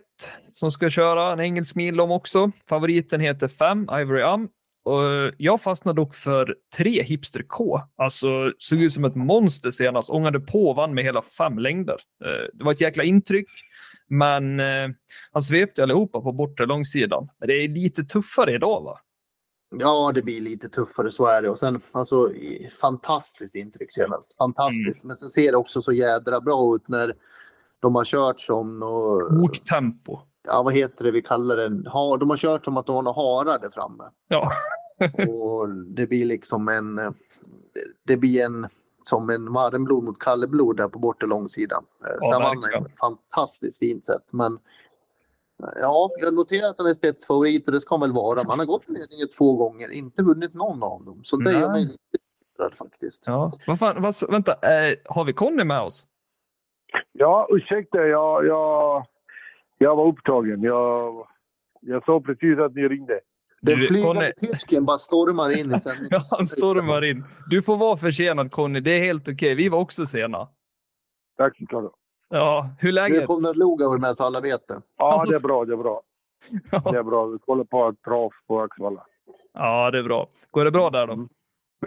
[0.51, 2.51] som ska köra en engelsk mil om också.
[2.69, 4.49] Favoriten heter 5, Ivory Am.
[4.85, 7.81] Och jag fastnade dock för 3 Hipster K.
[7.95, 10.09] Alltså såg ut som ett monster senast.
[10.09, 11.97] Ångade på och vann med hela fem längder.
[12.25, 13.47] Eh, det var ett jäkla intryck.
[14.07, 14.89] Men eh,
[15.31, 17.27] han svepte allihopa på bortre långsidan.
[17.39, 18.99] Men det är lite tuffare idag va?
[19.79, 21.49] Ja, det blir lite tuffare, så är det.
[21.49, 22.31] Och sen, alltså,
[22.81, 24.37] fantastiskt intryck senast.
[24.37, 25.03] Fantastiskt.
[25.03, 27.13] Men sen ser det också så jädra bra ut när
[27.79, 30.19] de har kört som nå- Oktempo.
[30.47, 31.89] Ja, vad heter det vi kallar det?
[31.89, 34.03] Ha, de har kört som att de har några harar där framme.
[34.27, 34.51] Ja.
[35.29, 36.95] Och det blir liksom en,
[38.07, 38.67] det blir en,
[39.03, 41.85] som en varmblod mot kallblod där på bortre långsidan.
[42.05, 42.83] Eh, Ja, Sen vann han ju verkligen.
[42.83, 44.23] på ett fantastiskt fint sätt.
[44.31, 44.53] Men
[45.63, 48.43] eh, ja, jag noterar att han är spetsfavorit och det ska han väl vara.
[48.43, 51.19] Man har gått i ledningen två gånger, inte vunnit någon av dem.
[51.23, 51.69] Så det gör Nej.
[51.69, 51.97] mig lite
[52.53, 53.23] upprörd faktiskt.
[53.25, 53.51] ja.
[53.67, 56.07] Vad fan, vad, vänta, eh, har vi Conny med oss?
[57.11, 57.97] Ja, ursäkta.
[57.97, 59.05] Jag, jag,
[59.77, 60.61] jag var upptagen.
[60.61, 61.27] Jag,
[61.81, 63.19] jag såg precis att ni ringde.
[63.61, 66.07] Den flygande tysken bara stormar in i sändningen.
[66.11, 67.23] Ja, han stormar in.
[67.49, 69.55] Du får vara försenad Conny, det är helt okej.
[69.55, 70.47] Vi var också sena.
[71.37, 71.91] Tack så mycket.
[72.29, 73.27] Ja, hur är Nu läget?
[73.27, 74.81] kommer Lugauer med så alla vet det.
[74.97, 75.65] Ja, det är bra.
[75.65, 76.01] Det är bra.
[76.49, 76.97] Det Ja.
[76.99, 77.25] är bra.
[77.25, 79.05] Vi kollar på ett trav på Axevalla.
[79.53, 80.27] ja, det är bra.
[80.51, 81.27] Går det bra där då?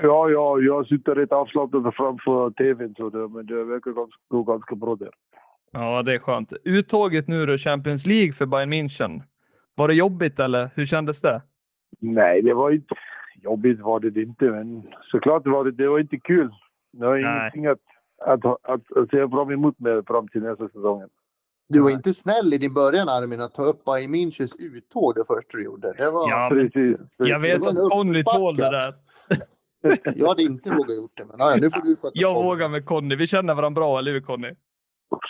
[0.03, 4.43] Ja, ja, jag sitter rätt avslappnad framför tvn, så det, men det verkar ganska, gå
[4.43, 5.11] ganska bra där.
[5.73, 6.53] Ja, det är skönt.
[6.65, 9.23] Uttåget nu då, Champions League för Bayern München.
[9.75, 11.43] Var det jobbigt eller hur kändes det?
[12.01, 12.95] Nej, det var inte...
[13.43, 16.51] Jobbigt var det inte, men såklart var det, det var inte kul.
[16.93, 17.41] Det var Nej.
[17.41, 17.79] ingenting att,
[18.27, 21.09] att, att, att se fram emot med fram till nästa säsongen.
[21.69, 25.25] Du var inte snäll i din början Armin att ta upp Bayern Münchens uttåg det
[25.27, 25.93] första du gjorde.
[25.93, 26.31] Det var...
[26.31, 26.97] Ja, men Precis.
[27.17, 28.95] jag vet att Conny tål det där.
[30.15, 32.43] Jag hade inte vågat gjort det, men ja, nu får du sköta Jag det.
[32.49, 33.17] vågar med Conny.
[33.17, 34.51] Vi känner varandra bra, eller hur Conny?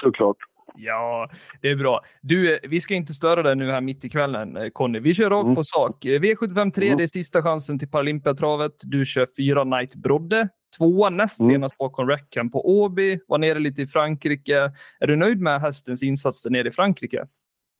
[0.02, 0.36] Såklart.
[0.74, 1.28] Ja,
[1.62, 2.00] det är bra.
[2.22, 4.98] Du, eh, vi ska inte störa dig nu här mitt i kvällen, eh, Conny.
[5.00, 5.54] Vi kör rakt Mm.
[5.54, 6.04] på sak.
[6.04, 6.98] Eh, V75 3, Mm.
[6.98, 8.72] det är sista chansen till Paralympiatravet.
[8.82, 10.48] Du kör fyra Knight Brodde.
[10.78, 11.50] Tvåa näst Mm.
[11.52, 13.18] senast bakom Reckham på Åby.
[13.28, 14.72] Var nere lite i Frankrike.
[15.00, 17.24] Är du nöjd med hästens insatser nere i Frankrike?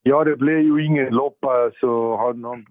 [0.03, 2.67] Ja, det blev ju ingen loppa, så han, han,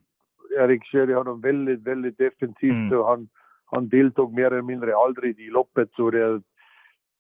[0.60, 3.00] Erik körde honom väldigt, väldigt defensivt Mm.
[3.00, 3.28] och han,
[3.66, 5.90] han deltog mer eller mindre aldrig i loppet.
[5.96, 6.42] Så det,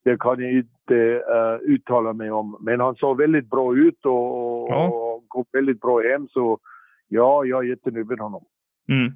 [0.07, 0.95] det kan jag inte
[1.35, 2.57] uh, uttala mig om.
[2.61, 4.87] Men han såg väldigt bra ut och, Ja.
[4.87, 6.27] och kom väldigt bra hem.
[6.27, 6.59] Så
[7.07, 8.43] ja, jag är jättenöjd med honom.
[8.89, 9.13] Mm.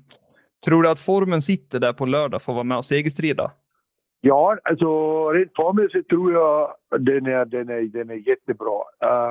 [0.65, 3.51] Tror du att formen sitter där på lördag för att vara med och segerstrida?
[4.21, 4.89] Ja, alltså
[5.31, 8.79] rent formmässigt tror jag den är, den är, den är jättebra.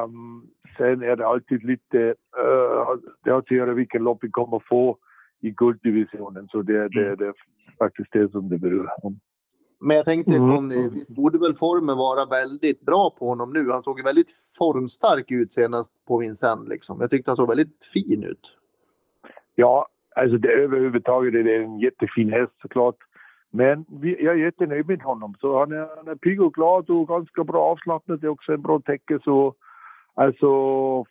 [0.04, 0.46] Um,
[0.76, 4.98] sen är det alltid lite, uh, det har att göra vilken lopp vi kommer få
[5.40, 6.48] i gulddivisionen.
[6.48, 7.34] Så det, det, det är
[7.78, 9.20] faktiskt det som det beror om.
[9.80, 10.56] Men jag tänkte, Mm.
[10.56, 13.70] Conny, visst borde väl formen vara väldigt bra på honom nu?
[13.70, 16.68] Han såg väldigt formstark ut senast på Vincennes.
[16.68, 17.00] Liksom.
[17.00, 18.56] Jag tyckte han såg väldigt fin ut.
[19.54, 22.96] Ja, alltså det överhuvudtaget är det en jättefin häst såklart.
[23.50, 25.34] Men vi, jag är jättenöjd med honom.
[25.40, 28.20] Så han är, han är pigg och glad och ganska bra avslappnad.
[28.20, 29.18] Det är också en bra täcke.
[29.24, 29.54] Så
[30.14, 30.46] alltså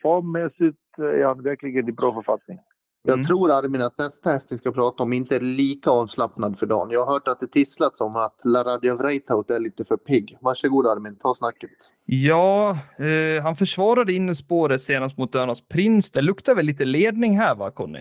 [0.01, 2.59] formmässigt är han verkligen i bra författning.
[3.03, 3.25] Jag Mm.
[3.25, 6.89] tror Armin att nästa häst vi ska prata om inte är lika avslappnad för dagen.
[6.91, 10.37] Jag har hört att det tisslats om att Laradja Vreitaut är lite för pigg.
[10.41, 11.69] Varsågod Armin, ta snacket.
[12.05, 16.11] Ja, eh, han försvarade innespåret senast mot Önas Prins.
[16.11, 17.99] Det luktar väl lite ledning här va, Conny?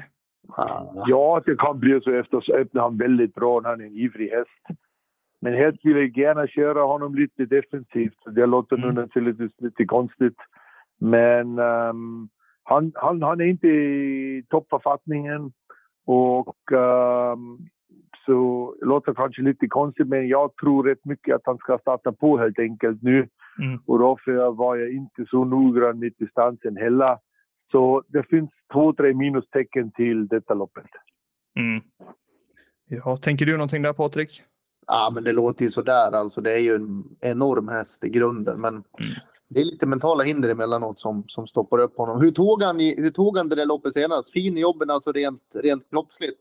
[0.57, 0.83] Ah.
[1.07, 3.61] Ja, det kan bli så efter så öppnar han väldigt bra.
[3.65, 4.81] Han är en ivrig häst.
[5.41, 8.19] Men helst vill jag gärna köra honom lite defensivt.
[8.35, 8.95] Det låter nu Mm.
[8.95, 10.37] naturligtvis lite konstigt.
[11.01, 12.29] Men ehm,
[12.69, 15.53] han, han, han är inte i toppförfattningen.
[16.07, 17.59] Och ehm,
[18.27, 22.39] så låter kanske lite konstigt, men jag tror rätt mycket att han ska starta på
[22.39, 23.29] helt enkelt nu.
[23.59, 23.79] Mm.
[23.87, 27.19] Och därför var jag inte så noggrann med distansen heller.
[27.73, 30.91] Så det finns två, tre minustecken till detta loppet.
[31.59, 31.83] Mm.
[32.89, 34.43] Ja, tänker du någonting där Patrik?
[34.87, 36.41] Ja, men det låter ju sådär alltså.
[36.41, 38.85] Det är ju en enorm häst i grunden, men
[39.49, 42.21] det är lite mentala hinder emellanåt som, som stoppar upp honom.
[42.21, 44.33] Hur tog han, i, hur tog han det där loppet senast?
[44.33, 46.39] Fin i jobben, alltså rent, rent kroppsligt.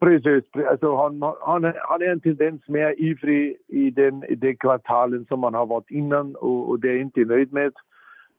[0.00, 4.56] Precis, alltså han, han, är- han är en tendens mer ivrig i den, i den
[4.56, 7.72] kvartalen som han har varit innan och, och det är jag inte nöjd med.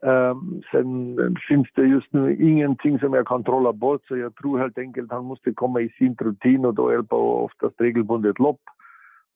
[0.04, 4.60] Um, sen finns det just nu ingenting som jag kan trolla bort så jag tror
[4.60, 8.62] helt enkelt han måste komma i sin rutin och då hjälper oftast regelbundet lopp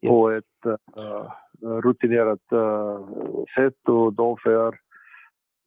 [0.08, 1.31] på ett eh,
[1.62, 3.08] rutinerat eh,
[3.55, 4.79] sätt och därför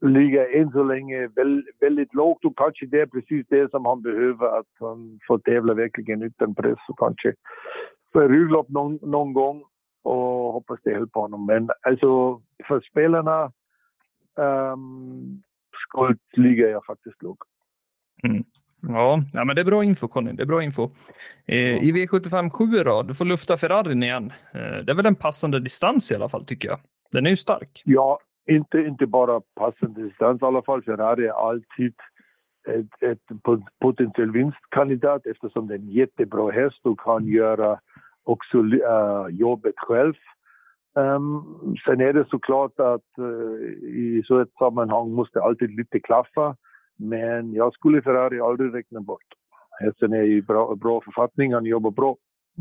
[0.01, 4.03] ligger än så länge väl, väldigt lågt och kanske det är precis det som han
[4.03, 7.35] behöver att han får tävla verkligen utan press och kanske
[8.13, 9.65] få rygglopp någon, någon gång
[10.03, 11.47] och hoppas det hjälper honom.
[11.47, 13.53] Men alltså för spelarna
[14.37, 15.43] um,
[15.89, 17.49] skuld ligger jag faktiskt lågt.
[18.81, 20.33] Ja, ja, men det är bra info Conny.
[20.33, 20.91] Det är bra info.
[21.47, 24.33] Eh, I V75 7 då, du får lufta Ferrarin igen.
[24.55, 26.79] Eh, det är väl en passande distans i alla fall tycker jag.
[27.13, 27.83] Den är ju stark.
[27.85, 28.19] Ja,
[28.51, 30.83] inte, inte bara passande distans i alla fall.
[30.83, 31.95] Ferrari är alltid
[32.69, 37.79] ett, ett pot- potentiell vinstkandidat eftersom det är en jättebra häst och kan göra
[38.25, 40.15] också äh, jobbet själv.
[40.99, 41.43] Ehm,
[41.85, 46.57] sen är det såklart att äh, i så ett sammanhang måste alltid lite klaffa.
[46.99, 49.27] Men jag skulle Ferrari aldrig räkna bort.
[49.81, 52.17] Hästen är i bra, bra författning, han jobbar bra,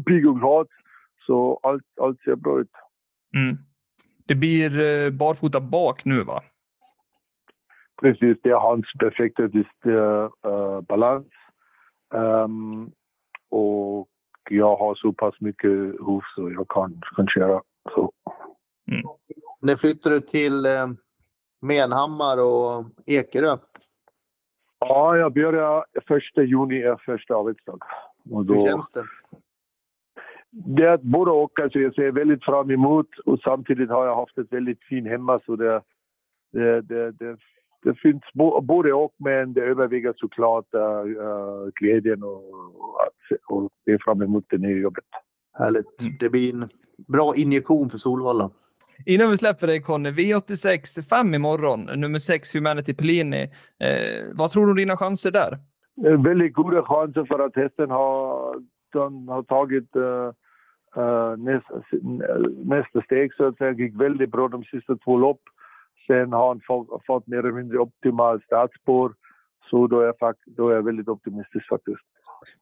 [0.06, 0.68] pigg och glad.
[1.26, 2.72] Så allt, allt ser bra ut.
[3.36, 3.58] Mm.
[4.26, 6.44] Det blir eh, barfota bak nu va?
[8.02, 11.28] Precis, det är hans perfekta äh, balans.
[12.14, 12.92] Ehm,
[13.50, 14.08] och
[14.50, 17.62] jag har så pass mycket hov så jag kan, kan köra.
[17.96, 18.12] Så.
[19.62, 20.88] När flyttar du till eh,
[21.62, 23.58] Menhammar och Ekerö?
[24.80, 27.78] Ja, jag börjar första juni är första arbetsdag.
[28.32, 29.04] Och Hur då, känns det?
[30.52, 31.60] det är både och.
[31.60, 35.40] Alltså jag ser väldigt fram emot och samtidigt har jag haft ett väldigt fint hemma
[35.46, 35.82] så det,
[36.54, 37.38] det, det, det,
[37.84, 38.22] det finns
[38.62, 44.46] både och men det överväger såklart uh, glädjen och, och, att- och se fram emot
[44.50, 45.06] det nya jobbet.
[45.54, 46.02] Härligt.
[46.02, 46.14] Mm.
[46.20, 46.70] Det blir en
[47.08, 48.50] bra injektion för Solvalla.
[49.06, 53.44] Innan vi släpper dig Conny, V86 5 imorgon, nummer 6 Humanity Pellini.
[53.80, 55.58] Eh, vad tror du om dina chanser där?
[56.06, 58.56] Eh, Väldigt goda chanser för att hästen har,
[58.94, 60.32] den har tagit uh,
[61.04, 61.82] uh, nästa,
[62.66, 63.72] nästa steg så att säga.
[63.72, 65.42] gick väldigt bra de sista två lopp.
[66.08, 69.14] Sen har han fått, fått mer eller mindre optimal startspår.
[69.70, 72.02] Så då är, jag, då är jag väldigt optimistisk faktiskt.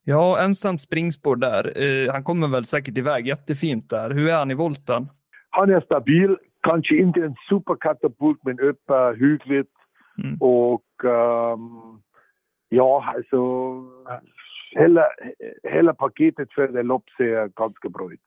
[0.04, 1.82] Ja, ensamt springspår där.
[1.82, 4.10] Eh, han kommer väl säkert iväg jättefint där.
[4.10, 5.10] Hur är han i volten?
[5.58, 9.72] Han är stabil, kanske inte en superkatapult men uppe hyggligt.
[10.24, 10.38] Mm.
[10.40, 12.02] Och ehm,
[12.70, 13.38] ja, alltså
[14.72, 15.06] hela,
[15.64, 18.20] hela paketet för det lopp ser ganska bra ut.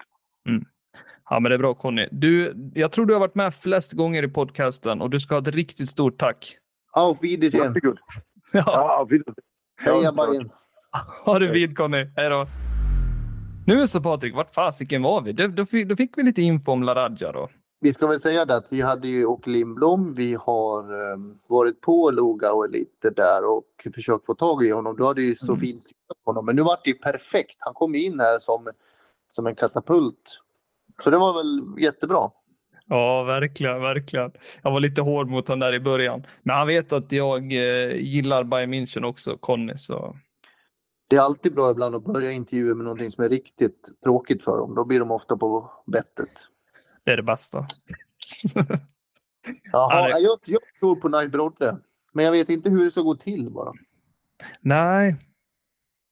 [1.31, 2.09] Ja, men det är bra Conny.
[2.11, 5.43] Du, jag tror du har varit med flest gånger i podcasten och du ska ha
[5.43, 6.59] ett riktigt stort tack.
[6.93, 7.75] Auf Wiedersehen.
[8.53, 9.45] Ja, Ja, auf Wiedersehen.
[9.81, 10.51] Heja Bajen.
[11.25, 12.07] ha det vid Conny.
[12.17, 12.47] Hej då.
[13.69, 15.33] Nu så Patrik, vart fasiken var vi?
[15.33, 17.49] Då, då, fick, då fick vi lite info om Laradja då.
[17.81, 20.83] vi ska väl säga det att vi hade ju Åke Lindblom, vi har
[21.15, 23.65] um, varit på Lugauer lite där och
[23.95, 24.97] försökt få tag i honom.
[24.97, 25.61] Du hade ju så Mm.
[25.61, 25.83] fint
[26.25, 27.57] på honom, men nu vart det ju perfekt.
[27.59, 28.69] Han kom in här som,
[29.29, 30.41] som en katapult.
[31.05, 32.31] Så det var väl jättebra.
[32.87, 34.31] Ja, verkligen, verkligen.
[34.63, 36.27] Jag var lite hård mot honom där i början.
[36.43, 39.77] Men han vet att jag eh, gillar Bayern München också, Conny.
[39.77, 40.17] Så
[41.09, 44.59] Det är alltid bra ibland att börja intervjuer med någonting som är riktigt tråkigt för
[44.59, 44.75] dem.
[44.75, 46.31] Då blir de ofta på bettet.
[47.05, 47.67] det är det bästa.
[49.73, 51.79] Jaha, jag, jag tror på Knight Brodde.
[52.13, 53.73] Men jag vet inte hur det ska gå till bara.
[54.61, 55.17] Nej,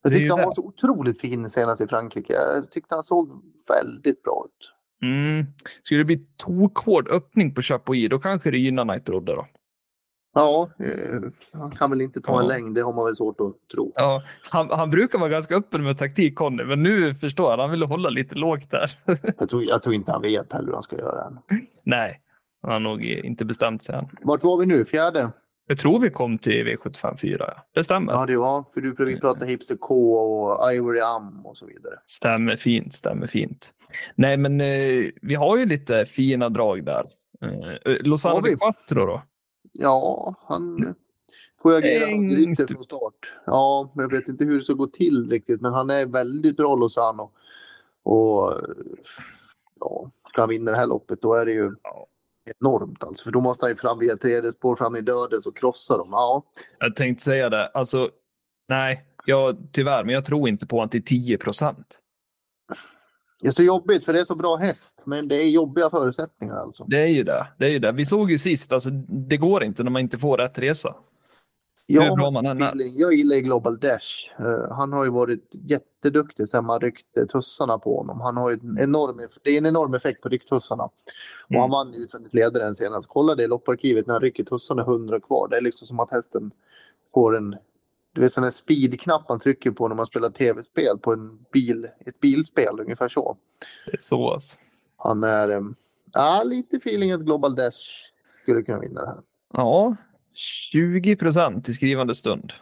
[0.03, 0.45] Jag tyckte han det.
[0.45, 2.33] var så otroligt fin senast i Frankrike.
[2.33, 4.73] Jag tyckte han såg väldigt bra ut.
[5.01, 5.45] mm.
[5.83, 9.47] skulle det bli tokhård öppning på Chapuis, då kanske det gynnar Knight Brodde då.
[10.37, 11.21] Ja, eh,
[11.59, 12.53] han kan väl inte ta en Ja.
[12.53, 12.75] längd.
[12.75, 13.91] Det har man väl svårt att tro.
[13.95, 14.21] Ja,
[14.51, 17.57] han, han brukar vara ganska öppen med taktik, Conny, men nu förstår jag.
[17.57, 18.91] Han vill hålla lite lågt där.
[19.37, 21.37] Jag tror, jag tror inte han vet heller hur han ska göra än.
[21.83, 22.21] Nej,
[22.61, 24.05] han har nog inte bestämt sig än.
[24.21, 24.85] Vart var vi nu?
[24.85, 25.31] Fjärde?
[25.69, 27.35] Jag tror vi kom till V75 4.
[27.39, 27.63] Ja.
[27.73, 28.13] Det stämmer.
[28.13, 28.65] Ja, det var.
[28.73, 31.93] För du vi pratade Hipster K och Ivory Am och så vidare.
[32.07, 33.71] Stämmer fint, stämmer fint.
[34.15, 37.03] Nej, men eh, vi har ju lite fina drag där.
[37.41, 38.49] Eh, Lozano Har vi?
[38.49, 39.21] di Quattro då?
[39.79, 40.95] Ja, han
[41.61, 43.33] får ju agera grytor från start.
[43.45, 45.61] Ja, men jag vet inte hur det ska gå till riktigt.
[45.61, 47.31] Men han är väldigt bra Lozano.
[48.03, 48.53] Och
[49.79, 52.07] ja, ska han vinna det här loppet då är det ju Ja.
[52.59, 53.23] enormt alltså.
[53.23, 56.09] För då måste han ju fram via tredje spår fram i dödes och krossa dem.
[56.11, 56.43] Ja,
[56.79, 57.67] Jag tänkte säga det.
[57.67, 58.09] Alltså,
[58.67, 61.99] nej, jag, tyvärr, men jag tror inte på honom till 10 procent.
[63.41, 65.01] Det är så jobbigt för det är så bra häst.
[65.03, 66.83] Men det är jobbiga förutsättningar alltså.
[66.87, 67.47] Det är ju det.
[67.57, 67.91] det är ju det.
[67.91, 70.95] Vi såg ju sist, alltså, det går inte när man inte får rätt resa.
[71.89, 72.73] Hur bra man än är.
[72.99, 74.33] jag gillar Global Dash.
[74.39, 78.21] Eh, han har ju varit jätteduktig sen man ryckte tussarna på honom.
[78.21, 80.83] Han har ju en enorm, det är en enorm effekt på rycktussarna.
[80.83, 80.91] Och
[81.49, 81.61] Mm.
[81.61, 83.07] han vann ju utvändigt ledaren senast.
[83.07, 85.47] Kolla det i lopparkivet när han rycker tussarna 100 kvar.
[85.47, 86.51] Det är liksom som att hästen
[87.13, 87.55] får en
[88.17, 91.87] du vet sån här speedknapp man trycker på när man spelar tv-spel på en bil,
[92.05, 93.37] ett bilspel, ungefär så.
[93.85, 94.57] Det är så alltså.
[94.97, 95.63] Han är,
[96.13, 97.77] ja, lite feeling att Global Dash
[98.41, 99.17] skulle kunna vinna det här.
[99.53, 99.95] Ja,
[100.71, 102.53] 20 procent i skrivande stund.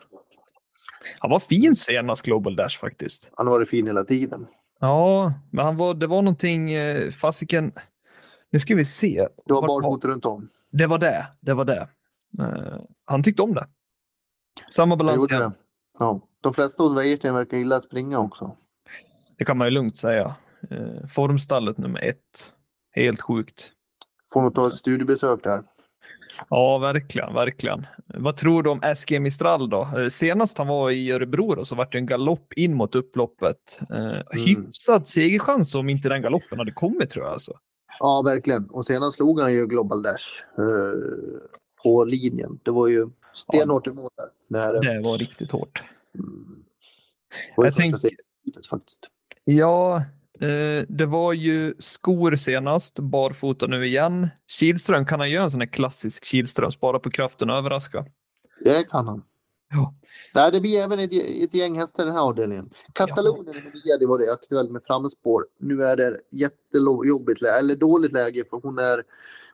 [1.19, 3.29] Han var fin senast, Global Dash faktiskt.
[3.33, 4.47] Han har varit fin hela tiden.
[4.79, 7.71] Ja, men han var, det var någonting, eh, fasiken.
[8.51, 9.27] Nu ska vi se.
[9.45, 10.49] Det var barfota runt om.
[10.71, 11.27] Det var det.
[11.41, 11.87] Det var det.
[12.39, 13.67] Eh, han tyckte om det.
[14.71, 15.41] Samma balans igen.
[15.41, 15.51] det.
[15.99, 16.21] Ja.
[16.41, 18.55] De flesta hos Wäjersten verkar gilla att springa också.
[19.37, 20.35] Det kan man ju lugnt säga.
[20.69, 22.53] Eh, formstallet nummer ett.
[22.91, 23.71] Helt sjukt.
[24.33, 25.63] Får nog ta ett studiebesök där.
[26.49, 27.85] Ja, verkligen, verkligen.
[28.05, 29.87] Vad tror du om SG Mistral då?
[29.97, 33.79] Eh, Senast han var i Örebro då, så var det en galopp in mot upploppet.
[33.89, 37.33] Eh, Hyfsad segerchans om inte den galoppen hade kommit tror jag.
[37.33, 37.53] Alltså.
[37.99, 38.65] Ja, verkligen.
[38.69, 40.99] Och senast slog han ju Global Dash eh,
[41.83, 42.59] på linjen.
[42.63, 44.27] Det var ju stenhårt emot där.
[44.47, 45.83] När, Det var riktigt hårt.
[46.15, 46.63] mm,
[47.29, 49.09] det var Jag första tänk- segern faktiskt.
[49.43, 49.97] Ja,
[50.39, 54.27] eh, det var ju skor senast, barfota nu igen.
[54.47, 58.05] Kihlström, kan han göra en sån här klassisk Kihlström, spara på kraften och överraska?
[58.63, 59.23] Det kan han.
[59.69, 59.93] Ja.
[60.33, 62.69] Nej, det blir även ett, ett gäng hästar i den här avdelningen.
[62.93, 65.45] Katalonien nummer nio hade varit aktuellt med framspår.
[65.59, 69.03] Nu är det jättejobbigt läge, eller dåligt läge för hon är,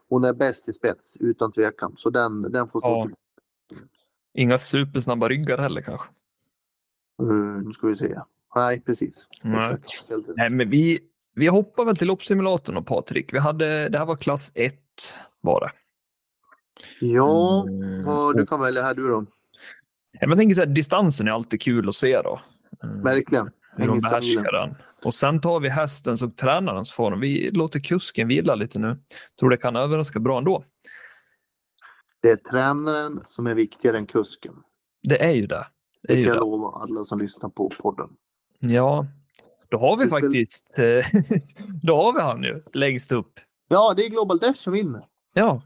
[0.10, 1.94] hon är bäst i spets utan tvekan.
[1.98, 3.10] Så den, den får stå Ja.
[4.34, 6.08] Inga supersnabba ryggar heller kanske.
[7.22, 8.20] Uh, nu ska vi se.
[8.56, 9.28] Nej, precis.
[9.42, 9.62] Nej.
[9.62, 10.04] Exakt.
[10.36, 11.00] Nej, men vi,
[11.36, 13.34] vi hoppar väl till loppsimulatorn och Patrik.
[13.34, 14.76] Vi hade, det här var klass 1
[15.42, 15.72] var det.
[17.06, 18.36] Ja, Mm.
[18.36, 19.26] du kan välja här du då.
[20.20, 22.40] Jag tänker så här, distansen är alltid kul att se då.
[22.84, 23.04] Mm.
[23.04, 23.50] Verkligen.
[23.78, 24.76] Hur de behärskar den.
[25.04, 27.20] Och sen tar vi hästens och tränarens form.
[27.20, 28.98] Vi låter kusken vila lite nu.
[29.40, 30.64] Tror det kan överraska bra ändå.
[32.22, 34.54] Det är tränaren som är viktigare än kusken.
[35.04, 35.66] Det är ju det.
[36.08, 36.40] Det Det kan jag det.
[36.40, 38.10] lova alla som lyssnar på podden.
[38.60, 39.06] Ja,
[39.70, 40.66] då har vi Det faktiskt.
[40.78, 41.06] eh,
[41.84, 43.34] då har vi han ju längst upp.
[43.68, 45.06] Ja, det är Global Dash som vinner.
[45.34, 45.62] Ja,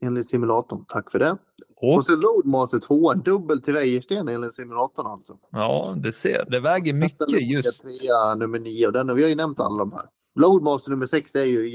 [0.00, 0.84] Enligt simulatorn.
[0.88, 1.38] Tack för det.
[1.76, 5.38] och, Och så Roadmaster 2, dubbel till Wäjersten enligt simulatorn alltså.
[5.50, 6.46] ja, du ser.
[6.50, 7.82] Det väger mycket just.
[7.82, 10.02] Trea, nummer 9 och den, vi har ju nämnt alla de här.
[10.34, 11.68] Loadmaster nummer 6 är ju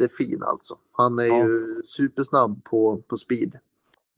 [0.00, 0.78] jättefin alltså.
[0.92, 1.44] Han är Ja.
[1.44, 3.58] ju supersnabb på, på speed.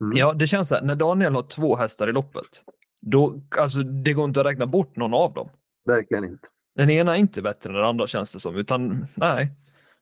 [0.00, 0.16] Mm.
[0.16, 0.82] Ja, det känns så här.
[0.82, 2.62] När Daniel har två hästar i loppet,
[3.00, 5.48] då, alltså, det går inte att räkna bort någon av dem.
[5.84, 6.48] Verkligen inte.
[6.74, 9.52] Den ena är inte bättre än den andra känns det som, utan nej.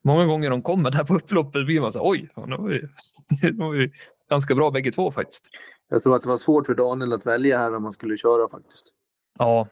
[0.01, 2.87] Många gånger de kommer där på upploppet blir man så här, oj, det var ju,
[3.41, 3.91] det var ju
[4.29, 5.47] ganska bra bägge två faktiskt.
[5.89, 8.49] Jag tror att det var svårt för Daniel att välja här vem man skulle köra
[8.49, 8.93] faktiskt.
[9.39, 9.65] Ja,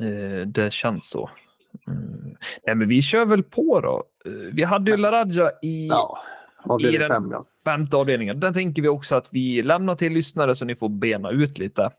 [0.00, 1.30] eh, det känns så.
[1.86, 2.36] Mm.
[2.66, 4.04] Nej, men vi kör väl på då.
[4.24, 6.18] Eh, Vi hade ju Laraja i Ja,
[6.80, 7.44] I den- fem ja.
[7.64, 8.40] femte avdelningen.
[8.40, 11.90] Den tänker vi också att vi lämnar till lyssnare så ni får bena ut lite.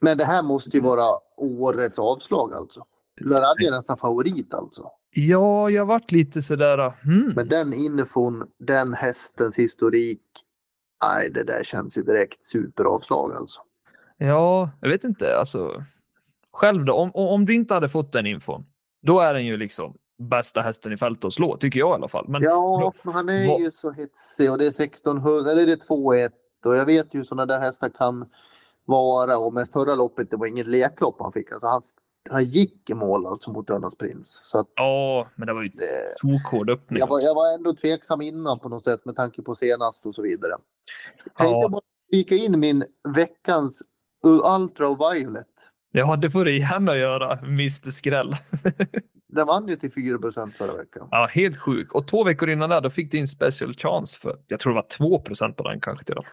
[0.00, 1.06] Men det här måste ju vara
[1.36, 2.84] årets avslag alltså.
[3.20, 4.90] Laradja är nästan favorit alltså.
[5.10, 6.92] Ja, jag varit lite sådär...
[7.04, 7.32] Hmm.
[7.36, 10.20] Men den infon, den hästens historik.
[11.04, 13.60] Nej, det där känns ju direkt superavslag alltså.
[14.18, 15.36] Ja, jag vet inte.
[15.38, 15.84] Alltså,
[16.52, 18.64] själv då, om, om du inte hade fått den infon,
[19.06, 22.08] då är den ju liksom bästa hästen i fältet att slå, tycker jag i alla
[22.08, 22.28] fall.
[22.28, 25.72] Men Ja, men han är vad- ju så hetsig och det är 1600 eller det
[25.72, 26.30] är 2-1
[26.64, 28.30] och jag vet ju hur sådana där hästar kan
[28.84, 31.52] vara och med förra loppet det var inget leklopp han fick.
[31.52, 31.82] Alltså han,
[32.30, 34.40] han gick i mål alltså mot Dörnas prins.
[34.42, 36.98] Så att ja, men det var ju det, tokhård öppning.
[37.00, 40.14] jag, var, jag var ändå tveksam innan på något sätt med tanke på senast och
[40.14, 40.52] så vidare.
[41.36, 41.56] Kan Ja.
[41.56, 42.84] inte bara spika in min
[43.16, 43.82] veckans
[44.22, 45.46] Ultra Violet?
[45.96, 48.36] Ja, det får du gärna göra, Mr Skräll.
[49.28, 51.08] Den vann ju till 4% förra veckan.
[51.10, 51.94] Ja, helt sjuk.
[51.94, 54.82] Och två veckor innan där, då fick du en special chance för, jag tror det
[54.98, 56.24] var 2% på den kanske till dem.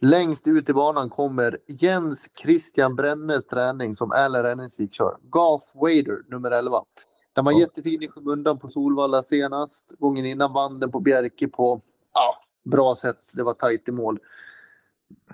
[0.00, 5.16] Längst ut i banan kommer Jens Christian Brennes träning som Erland Rennesvik kör.
[5.22, 6.82] Golf Wader nummer 11.
[7.32, 7.58] Den var Ja.
[7.60, 9.92] jättefin i skymundan på Solvalla senast.
[9.98, 11.80] Gången innan vann den på Bjerke på
[12.14, 12.34] ja,
[12.64, 13.18] bra sätt.
[13.32, 14.18] Det var tajt i mål.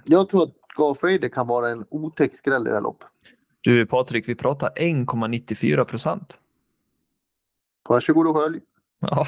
[0.05, 3.09] Jag tror att Golf Wader kan vara en otäck skräll i det här loppet.
[3.65, 6.39] Du Patrik, vi pratar 1,94 procent.
[7.89, 8.61] Varsågod och skölj.
[9.01, 9.27] Ja.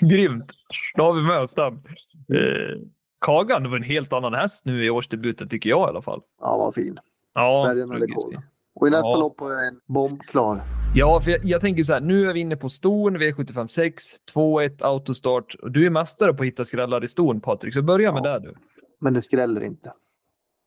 [0.00, 0.52] Grymt.
[0.96, 1.72] Då har vi med oss den.
[1.74, 2.80] Eh,
[3.20, 6.20] Kagan, var en helt annan häst nu i årsdebuten tycker jag i alla fall.
[6.40, 6.98] Ja, vad fin.
[7.34, 8.32] Ja, Bergen hade ruggigt koll.
[8.32, 8.42] fin.
[8.74, 9.16] Och i nästa Ja.
[9.16, 10.62] lopp jag en bombklar.
[10.94, 14.04] Ja, för jag, jag tänker så här, nu är vi inne på ston, V75 6,
[14.34, 15.54] 2-1 autostart.
[15.54, 18.38] Och du är mästare på att hitta skrällar i ston, Patrik, så börja med Ja.
[18.38, 18.54] det du.
[19.00, 19.92] Men det skräller inte.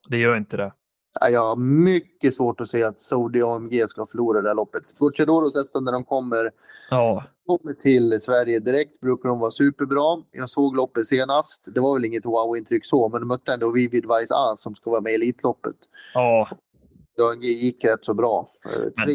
[0.08, 0.72] Det gör inte det.
[1.20, 4.82] Ja, Jag har mycket svårt att se att Saudi AMG ska förlora det här loppet.
[4.98, 6.50] Gucciadoros hästar när de kommer
[6.90, 10.22] Ja, kommer till Sverige direkt brukar de vara superbra.
[10.32, 11.62] Jag såg loppet senast.
[11.74, 14.90] Det var väl inget wow-intryck så, men de mötte ändå Vivid Vice A som ska
[14.90, 15.76] vara med i Elitloppet.
[16.14, 18.48] ja, AMG gick rätt så bra.
[18.64, 19.14] Eh, Tre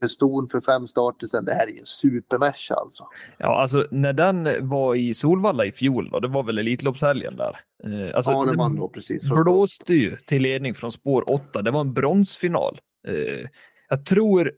[0.00, 1.44] för ston för fem starter sen.
[1.44, 3.08] Det här är ju en supermesh alltså.
[3.38, 7.60] ja, alltså när den var i Solvalla i fjol, då, det var väl Elitloppshelgen där.
[7.84, 9.22] Eh, alltså, ja, det vann då precis.
[9.22, 11.62] blåste ju till ledning från spår 8.
[11.62, 12.80] Det var en bronsfinal.
[13.08, 13.48] Eh,
[13.88, 14.52] jag tror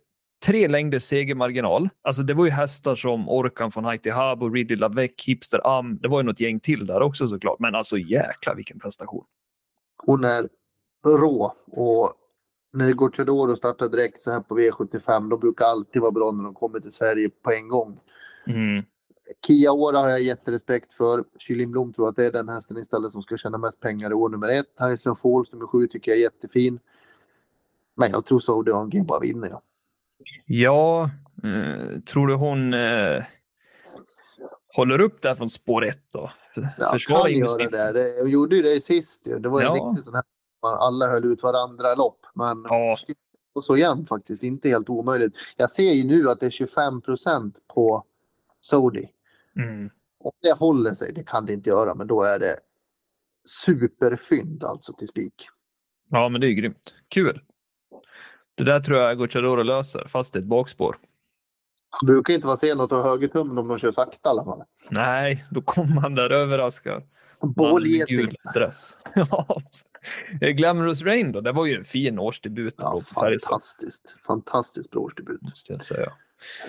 [0.45, 1.89] tre längders segermarginal.
[2.03, 5.99] Alltså det var ju hästar som Orkan från Haiti Hab och Ridley Lavec, Hipster Am.
[5.99, 7.59] Det var ju något gäng till där också såklart.
[7.59, 9.25] Men alltså jäklar vilken prestation.
[10.07, 10.49] Hon är
[11.07, 12.13] rå och
[12.73, 16.55] när Gucciadoro startar direkt så här på V75 då brukar alltid vara bra när de
[16.55, 18.01] kommer till Sverige på en gång.
[18.47, 18.83] Mm.
[19.47, 21.25] Kia Ora har jag jätterespekt för.
[21.39, 24.15] Kylin Blom tror att det är den hästen istället som ska tjäna mest pengar i
[24.15, 24.67] år nummer ett.
[24.79, 26.79] Tyson Falls nummer sju tycker jag är jättefin.
[27.95, 29.49] Men jag tror Saudi AMG bara vinner.
[29.51, 29.63] Ja.
[30.47, 31.11] Ja,
[31.45, 33.25] eh, tror du hon eh,
[34.77, 36.31] håller upp där från spår 1 då?
[36.79, 37.93] Ja, kan göra det.
[37.93, 38.09] det.
[38.09, 39.25] Jag gjorde ju det sist.
[39.25, 39.89] Det var en Ja.
[39.91, 40.23] riktig sån här
[40.63, 42.27] man alla höll ut varandra lopp.
[42.35, 42.97] Men Ja.
[43.55, 44.43] och så igen faktiskt.
[44.43, 45.35] Inte helt omöjligt.
[45.57, 48.05] Jag ser ju nu att det är 25 procent på
[48.61, 49.11] Saudi.
[49.57, 49.91] Mm.
[50.25, 52.57] Om det håller sig, det kan det inte göra, men då är det
[53.65, 55.49] superfynd alltså till spik.
[56.09, 56.95] Ja, men det är grymt.
[57.09, 57.43] Kul.
[58.55, 60.99] Det där tror jag Gucciadoro löser, fast det är ett bakspår.
[62.01, 64.63] Det brukar inte vara sen att ta högertummen om de kör sakta i alla fall.
[64.91, 67.07] Nej, då kommer han där överraskar.
[67.43, 68.35] Bålgeting.
[69.15, 69.61] Ja.
[70.41, 74.17] Glamorous Rain då, det var ju en fin årsdebut Ja, fantastiskt.
[74.27, 75.43] Fantastiskt bra årsdebut.
[75.43, 76.13] måste jag säga.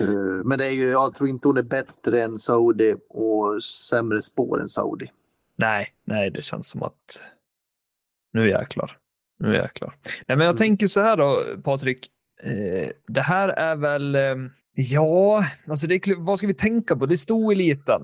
[0.00, 0.08] Eh,
[0.44, 4.60] Men det är ju, jag tror inte hon är bättre än Saudi och sämre spår
[4.60, 5.10] än Saudi.
[5.56, 7.20] Nej, nej, det känns som att
[8.32, 8.98] nu jäklar.
[9.38, 9.94] Nu jäklar.
[10.04, 10.56] Nej, men jag Mm.
[10.56, 12.08] tänker så här då, Patrik.
[12.42, 14.34] Eh, det här är väl, eh,
[14.74, 17.06] ja, alltså det vad ska vi tänka på?
[17.06, 18.02] Det är stoeliten.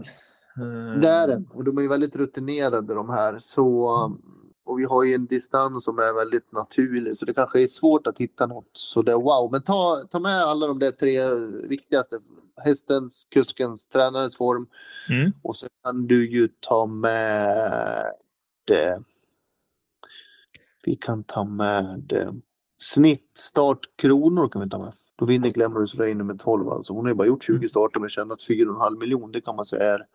[1.02, 1.42] Det är det.
[1.50, 3.38] Och de är ju väldigt rutinerade de här.
[3.38, 3.84] Så,
[4.64, 7.16] och vi har ju en distans som är väldigt naturlig.
[7.16, 9.48] Så det kanske är svårt att hitta något så det är wow.
[9.52, 11.34] Men ta, ta med alla de där tre
[11.68, 12.18] viktigaste.
[12.64, 14.66] Hästens, kuskens, tränarens form.
[15.08, 15.32] Mm.
[15.42, 18.04] Och så kan du ju ta med
[18.64, 19.02] det.
[20.84, 22.12] Vi kan ta med
[22.82, 24.92] snitt startkronor kan vi ta med.
[25.16, 26.92] Då vinner Glamorous Rain nummer 12 alltså.
[26.92, 29.32] Hon har ju bara gjort 20 starter men tjänat 4,5 miljoner.
[29.32, 30.06] Det kan man säga är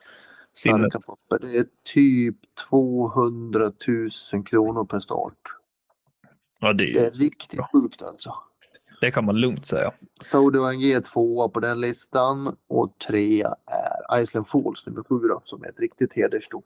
[1.05, 1.47] Papper.
[1.47, 2.35] Det är typ
[2.69, 3.71] 200
[4.33, 5.33] 000 kronor per start.
[6.59, 7.69] Ja, det, Det är är, riktigt bra.
[7.73, 8.33] sjukt alltså.
[9.01, 9.91] det kan man lugnt säga.
[10.21, 13.55] Saudi ONG är tvåa på den listan och trea
[14.11, 16.61] är Iceland Falls nummer sju då, som är ett riktigt hederssto.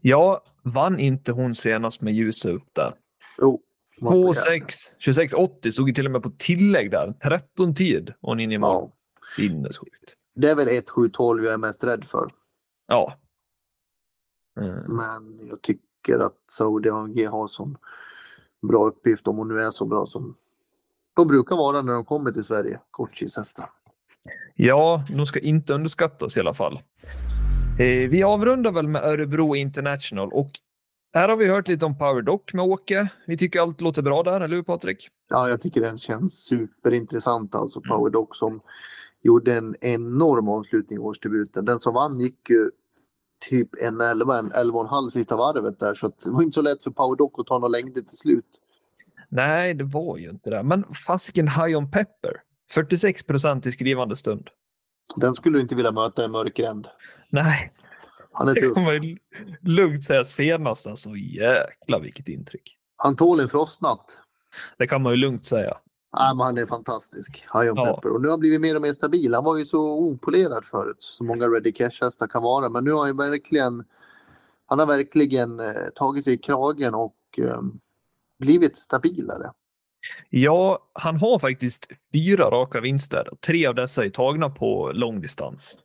[0.00, 2.94] Ja, vann inte hon senast med ljuset upp där?
[3.38, 3.60] Jo,
[4.00, 4.64] 2,6,
[5.06, 7.14] 26,80 stod till och med på tillägg där.
[7.24, 8.70] 13 tid och in i mål.
[8.70, 8.92] Ja.
[9.36, 10.16] Sinnessjukt.
[10.34, 12.30] Det är väl 1-7-12 jag är mest rädd för.
[12.92, 13.14] Ja.
[14.60, 14.96] Mm.
[14.96, 17.76] Men jag tycker att Saudi AMG har sån
[18.68, 20.36] bra uppgift om hon nu är så bra som
[21.14, 23.70] de brukar vara när de kommer till Sverige, kortsidshästar.
[24.54, 26.80] Ja, de ska inte underskattas i alla fall.
[27.78, 30.50] Eh, vi avrundar väl med Örebro International och
[31.12, 33.08] här har vi hört lite om Powerdoc med Åke.
[33.26, 35.08] Vi tycker allt låter bra där, eller hur Patrik?
[35.28, 37.80] Ja, jag tycker den känns superintressant alltså.
[37.80, 38.60] Powerdoc som
[39.22, 41.64] gjorde en enorm avslutning i årsdebuten.
[41.64, 42.70] Den som vann gick ju
[43.50, 46.82] typ en 11, en 11,5 sista varvet där så att det var inte så lätt
[46.82, 48.46] för Powerdoc att ta några längder till slut.
[49.28, 50.62] Nej, det var ju inte det.
[50.62, 52.42] Men fasiken High on Pepper.
[52.70, 54.50] 46 procent i skrivande stund.
[55.16, 56.88] Den skulle du inte vilja möta i mörkränd.
[57.30, 57.72] Nej,
[58.32, 58.76] Han är det tuff.
[58.76, 59.18] man ju
[59.60, 60.86] lugnt säga senast.
[60.86, 62.76] Alltså jäklar vilket intryck.
[62.96, 64.18] Han tål en frostnatt.
[64.78, 65.76] Det kan man ju lugnt säga.
[66.18, 67.30] Nej, men han är fantastisk.
[67.54, 67.94] High on Ja.
[67.94, 68.10] Pepper.
[68.14, 69.34] Och nu har han blivit mer och mer stabil.
[69.34, 72.68] Han var ju så opolerad förut, som många Ready Cash-hästar kan vara.
[72.68, 73.84] Men nu har han verkligen,
[74.66, 77.60] han har verkligen eh, tagit sig i kragen och eh,
[78.38, 79.52] blivit stabilare.
[80.30, 85.76] Ja, han har faktiskt fyra raka vinster tre av dessa är tagna på långdistans.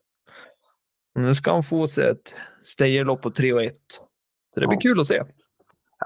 [1.16, 3.76] Nu ska han få sig ett stayerlopp på 3 och 1.
[4.54, 4.82] Så det blir Ja.
[4.82, 5.24] kul att se.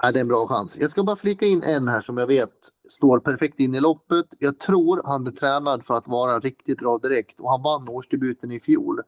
[0.02, 0.76] Ja, det är en bra chans.
[0.80, 2.50] Jag ska bara flika in en här som jag vet
[2.88, 4.26] står perfekt in i loppet.
[4.38, 8.52] Jag tror han är tränad för att vara riktigt bra direkt och han vann årsdebuten
[8.52, 9.00] i fjol.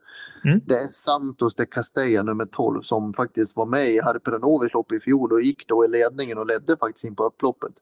[0.44, 0.60] Mm.
[0.66, 5.00] Det är Santos de Castella nummer 12 som faktiskt var med i Harperanovis lopp i
[5.00, 7.72] fjol och gick då i ledningen och ledde faktiskt in på upploppet.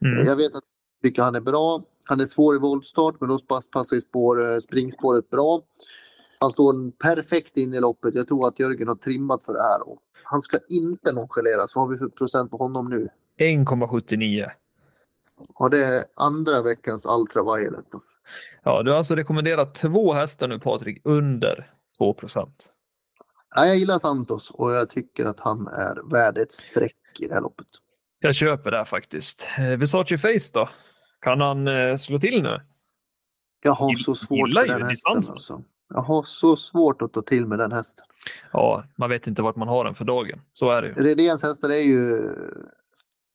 [0.00, 0.26] Mm.
[0.26, 0.64] Jag vet att
[1.02, 1.82] jag tycker han är bra.
[2.04, 5.62] Han är svår i voltstart men då pass- passar ju spår, springspåret bra.
[6.38, 8.14] Han står perfekt in i loppet.
[8.14, 9.88] Jag tror att Jörgen har trimmat för det här.
[9.88, 11.76] Och han ska inte nonchaleras.
[11.76, 13.08] Vad har vi för procent på honom nu?
[13.38, 14.50] 1,79.
[15.58, 17.84] Ja, det är andra veckans Ultra Violet.
[17.92, 18.02] Då.
[18.62, 22.72] Ja, du har alltså rekommenderat två hästar nu Patrik, under 2 procent.
[23.54, 27.34] Ja, jag gillar Santos och jag tycker att han är värd ett streck i det
[27.34, 27.66] här loppet.
[28.18, 29.48] Jag köper det här faktiskt.
[29.58, 30.68] Eh, Versace Face då?
[31.20, 32.60] Kan han eh, slå till nu?
[33.62, 34.88] Jag har så svårt för den hästen.
[34.88, 35.32] distansen.
[35.32, 35.62] Alltså.
[35.88, 38.04] Jag har så svårt att ta till med den hästen.
[38.52, 40.40] Ja, man vet inte vart man har den för dagen.
[40.52, 40.94] Så är det ju.
[40.94, 42.30] Redéns hästar är ju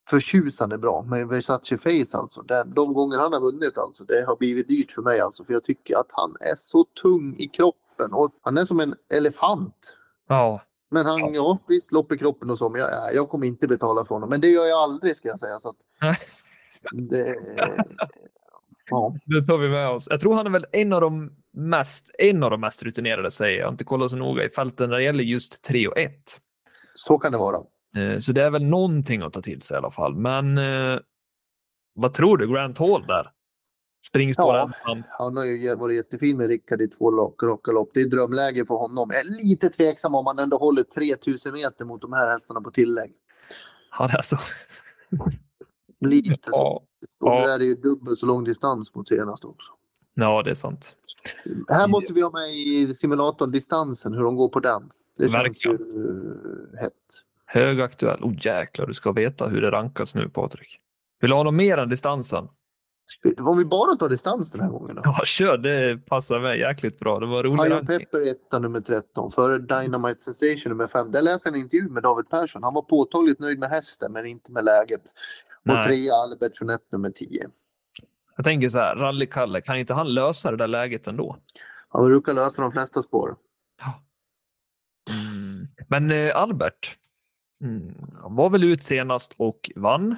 [0.09, 1.01] förtjusande bra.
[1.07, 4.91] Men Versace Face alltså, den, de gånger han har vunnit alltså, det har blivit dyrt
[4.91, 5.43] för mig alltså.
[5.43, 8.95] För jag tycker att han är så tung i kroppen och han är som en
[9.13, 9.97] elefant.
[10.27, 11.29] Ja, Men han, Ja.
[11.33, 14.29] ja, visst lopp i kroppen och så, men jag, jag kommer inte betala för honom.
[14.29, 15.59] Men det gör jag aldrig ska jag säga.
[15.59, 15.75] Så att
[16.91, 17.35] det,
[18.89, 19.15] ja.
[19.25, 20.07] det tar vi med oss.
[20.09, 23.57] Jag tror han är väl en av de mest, en av de mest rutinerade säger
[23.59, 23.65] jag.
[23.65, 26.11] Har inte kollat så noga i fälten när det gäller just 3 och 1.
[26.95, 27.57] Så kan det vara.
[27.97, 30.15] Eh, Så det är väl någonting att ta till sig i alla fall.
[30.15, 30.99] Men eh,
[31.93, 32.47] vad tror du?
[32.53, 33.31] Grant Hall där?
[34.07, 34.63] Springspår Ja.
[34.63, 35.03] ensam.
[35.19, 37.89] Han har ju varit jättefin med Rickard i två raka lopp.
[37.93, 39.09] Det är drömläge för honom.
[39.13, 42.71] Jag är lite tveksam om han ändå håller 3000 meter mot de här hästarna på
[42.71, 43.11] tillägg.
[43.99, 44.37] Ja, det är så.
[45.99, 46.51] Lite så.
[46.51, 46.81] Ja.
[47.19, 47.41] Och Ja.
[47.45, 49.71] nu är det ju dubbelt så lång distans mot senast också.
[50.13, 50.95] ja, det är sant.
[51.69, 54.91] Här måste vi ha med i simulatorn distansen, hur de går på den.
[55.17, 56.77] Det känns ju Verkligen.
[56.81, 56.93] hett.
[57.45, 58.23] Högaktuell.
[58.23, 60.79] Oh jäklar, du ska veta hur det rankas nu Patrik.
[61.21, 62.47] Vill du ha något mer än distansen?
[63.39, 65.01] Om vi bara tar distans den här gången då.
[65.05, 65.57] Ja, kör.
[65.57, 67.19] Det passar mig jäkligt bra.
[67.19, 67.85] Det var rolig High.
[67.85, 71.11] Pepper etta nummer 13, före Dynamite Sensation nummer 5.
[71.11, 72.63] Där läste jag en intervju med David Persson.
[72.63, 75.01] Han var påtagligt nöjd med hästen men inte med läget.
[75.65, 76.09] Och Nej.
[76.09, 77.49] Albert Jeanette nummer 10.
[78.41, 81.37] Jag tänker så här, Rally-Kalle, kan inte han lösa det där läget ändå?
[81.89, 83.35] Han brukar lösa de flesta spår.
[85.09, 85.67] Mm.
[85.87, 86.97] Men eh, Albert,
[87.63, 90.15] mm, han var väl ut senast och vann.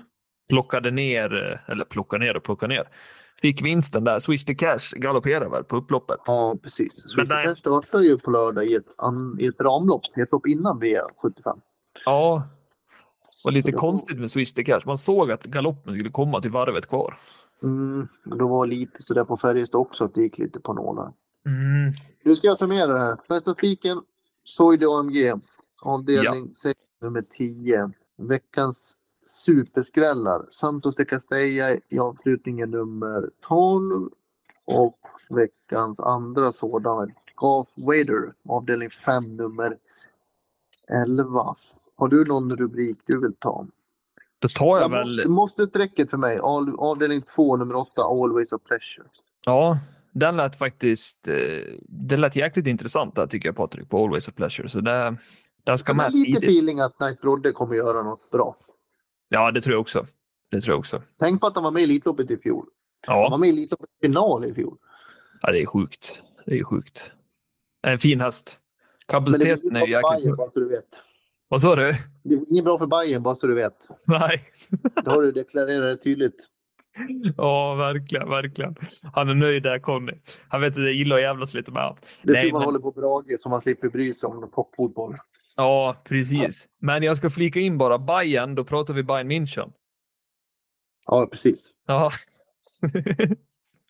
[0.50, 2.88] Plockade ner, eh, eller plockade ner och plockade ner.
[3.42, 4.20] Fick vinsten där.
[4.20, 6.20] Swish the cash galopperade väl på upploppet.
[6.26, 7.04] Ja, precis.
[7.12, 7.48] Så Men nej.
[7.48, 8.88] här startar ju på lördag i ett,
[9.40, 10.02] i ett ramlopp.
[10.18, 11.62] Ett lopp innan V75.
[12.06, 12.44] Ja,
[13.44, 13.78] var lite Ja.
[13.78, 14.82] konstigt med Swish the cash.
[14.86, 17.18] Man såg att galoppen skulle komma till varvet kvar.
[17.64, 21.14] Mm, då var lite sådär på Färjestad också att det gick lite på nålar.
[21.46, 21.94] Mm.
[22.24, 23.18] Nu ska jag summera det här.
[23.30, 24.02] Bästa spiken,
[24.44, 25.34] Soide AMG.
[25.82, 27.92] Avdelning 6, nummer 10.
[28.18, 28.96] Veckans
[29.46, 30.46] superskrällar.
[30.50, 34.10] Santos de Castella i avslutningen nummer 12.
[34.66, 35.00] Och
[35.30, 39.78] veckans andra sådan, Golf Wader, avdelning 5, nummer
[40.88, 41.56] 11.
[41.96, 43.68] Har du någon rubrik du vill ta?
[44.44, 45.02] Då tar jag Jag väl...
[45.02, 46.40] måste, måste strecket för mig.
[46.44, 49.08] All, avdelning 2, nummer 8, Always a pleasure.
[49.46, 49.78] Ja,
[50.12, 51.28] den lät faktiskt...
[51.28, 51.36] Eh,
[51.82, 54.70] det lät jäkligt intressant där tycker jag Patrik på Always a Pleasure.
[54.70, 55.16] Så det,
[55.64, 56.44] den ska med lite tidigt.
[56.44, 58.56] feeling att Knight Brodde kommer göra något bra.
[59.30, 60.06] Ja, det tror jag också.
[60.52, 61.02] Det tror jag också.
[61.20, 62.66] Tänk på att han var med i Elitloppet i fjol.
[63.08, 64.78] Han var Ja, med i Elitloppet final i fjol.
[65.42, 66.22] ja det är sjukt.
[66.46, 67.12] Det är sjukt.
[67.82, 68.58] En fin häst.
[69.06, 71.00] Kapaciteten är jäkligt bara så du vet.
[71.54, 71.96] Vad sa du?
[72.24, 73.88] Det är inget bra för Bayern bara så du vet.
[74.06, 74.44] Nej.
[75.04, 76.48] Det har du deklarerat tydligt.
[77.38, 78.76] Ja, verkligen, verkligen.
[79.14, 80.14] Han är nöjd där, Conny.
[80.48, 81.98] Han vet att det gillar att jävlas lite med honom.
[82.22, 84.52] Det är Nej, tur man men- håller på Brage så man slipper bry sig om
[84.56, 85.18] toppfotboll.
[85.56, 86.68] Ja, precis.
[86.80, 89.72] Men jag ska flika in bara Bayern, då pratar vi Bayern München.
[91.06, 91.72] Ja, precis.
[91.88, 92.12] Ja.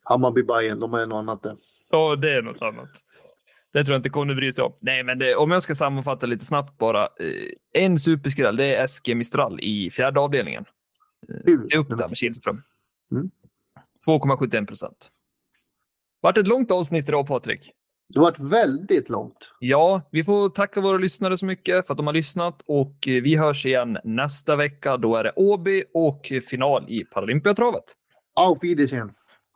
[0.03, 1.55] Hammarby Bayern, de är något annat där.
[1.89, 2.89] ja, det är något annat.
[3.73, 4.73] Det tror jag inte Conny bryr sig om.
[4.79, 7.03] Nej, men det, om jag ska sammanfatta lite snabbt bara.
[7.03, 10.65] Eh, en superskräll, det är SG Mistral i fjärde avdelningen.
[11.45, 11.67] Kul.
[11.67, 12.61] Det är upp där med Kihlström.
[13.11, 13.31] Mm.
[14.05, 15.09] 2,71 procent.
[16.21, 17.71] Vart ett långt avsnitt idag, Patrik.
[18.09, 19.37] Det har varit väldigt långt.
[19.59, 23.21] Ja, vi får tacka våra lyssnare så mycket för att de har lyssnat och eh,
[23.23, 24.97] vi hörs igen nästa vecka.
[24.97, 27.83] Då är det Åby och final i Paralympiatravet.
[28.35, 29.11] Auf Wiedersehen.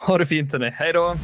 [0.08, 0.70] Ha det fint hörni.
[0.70, 1.16] Hej då!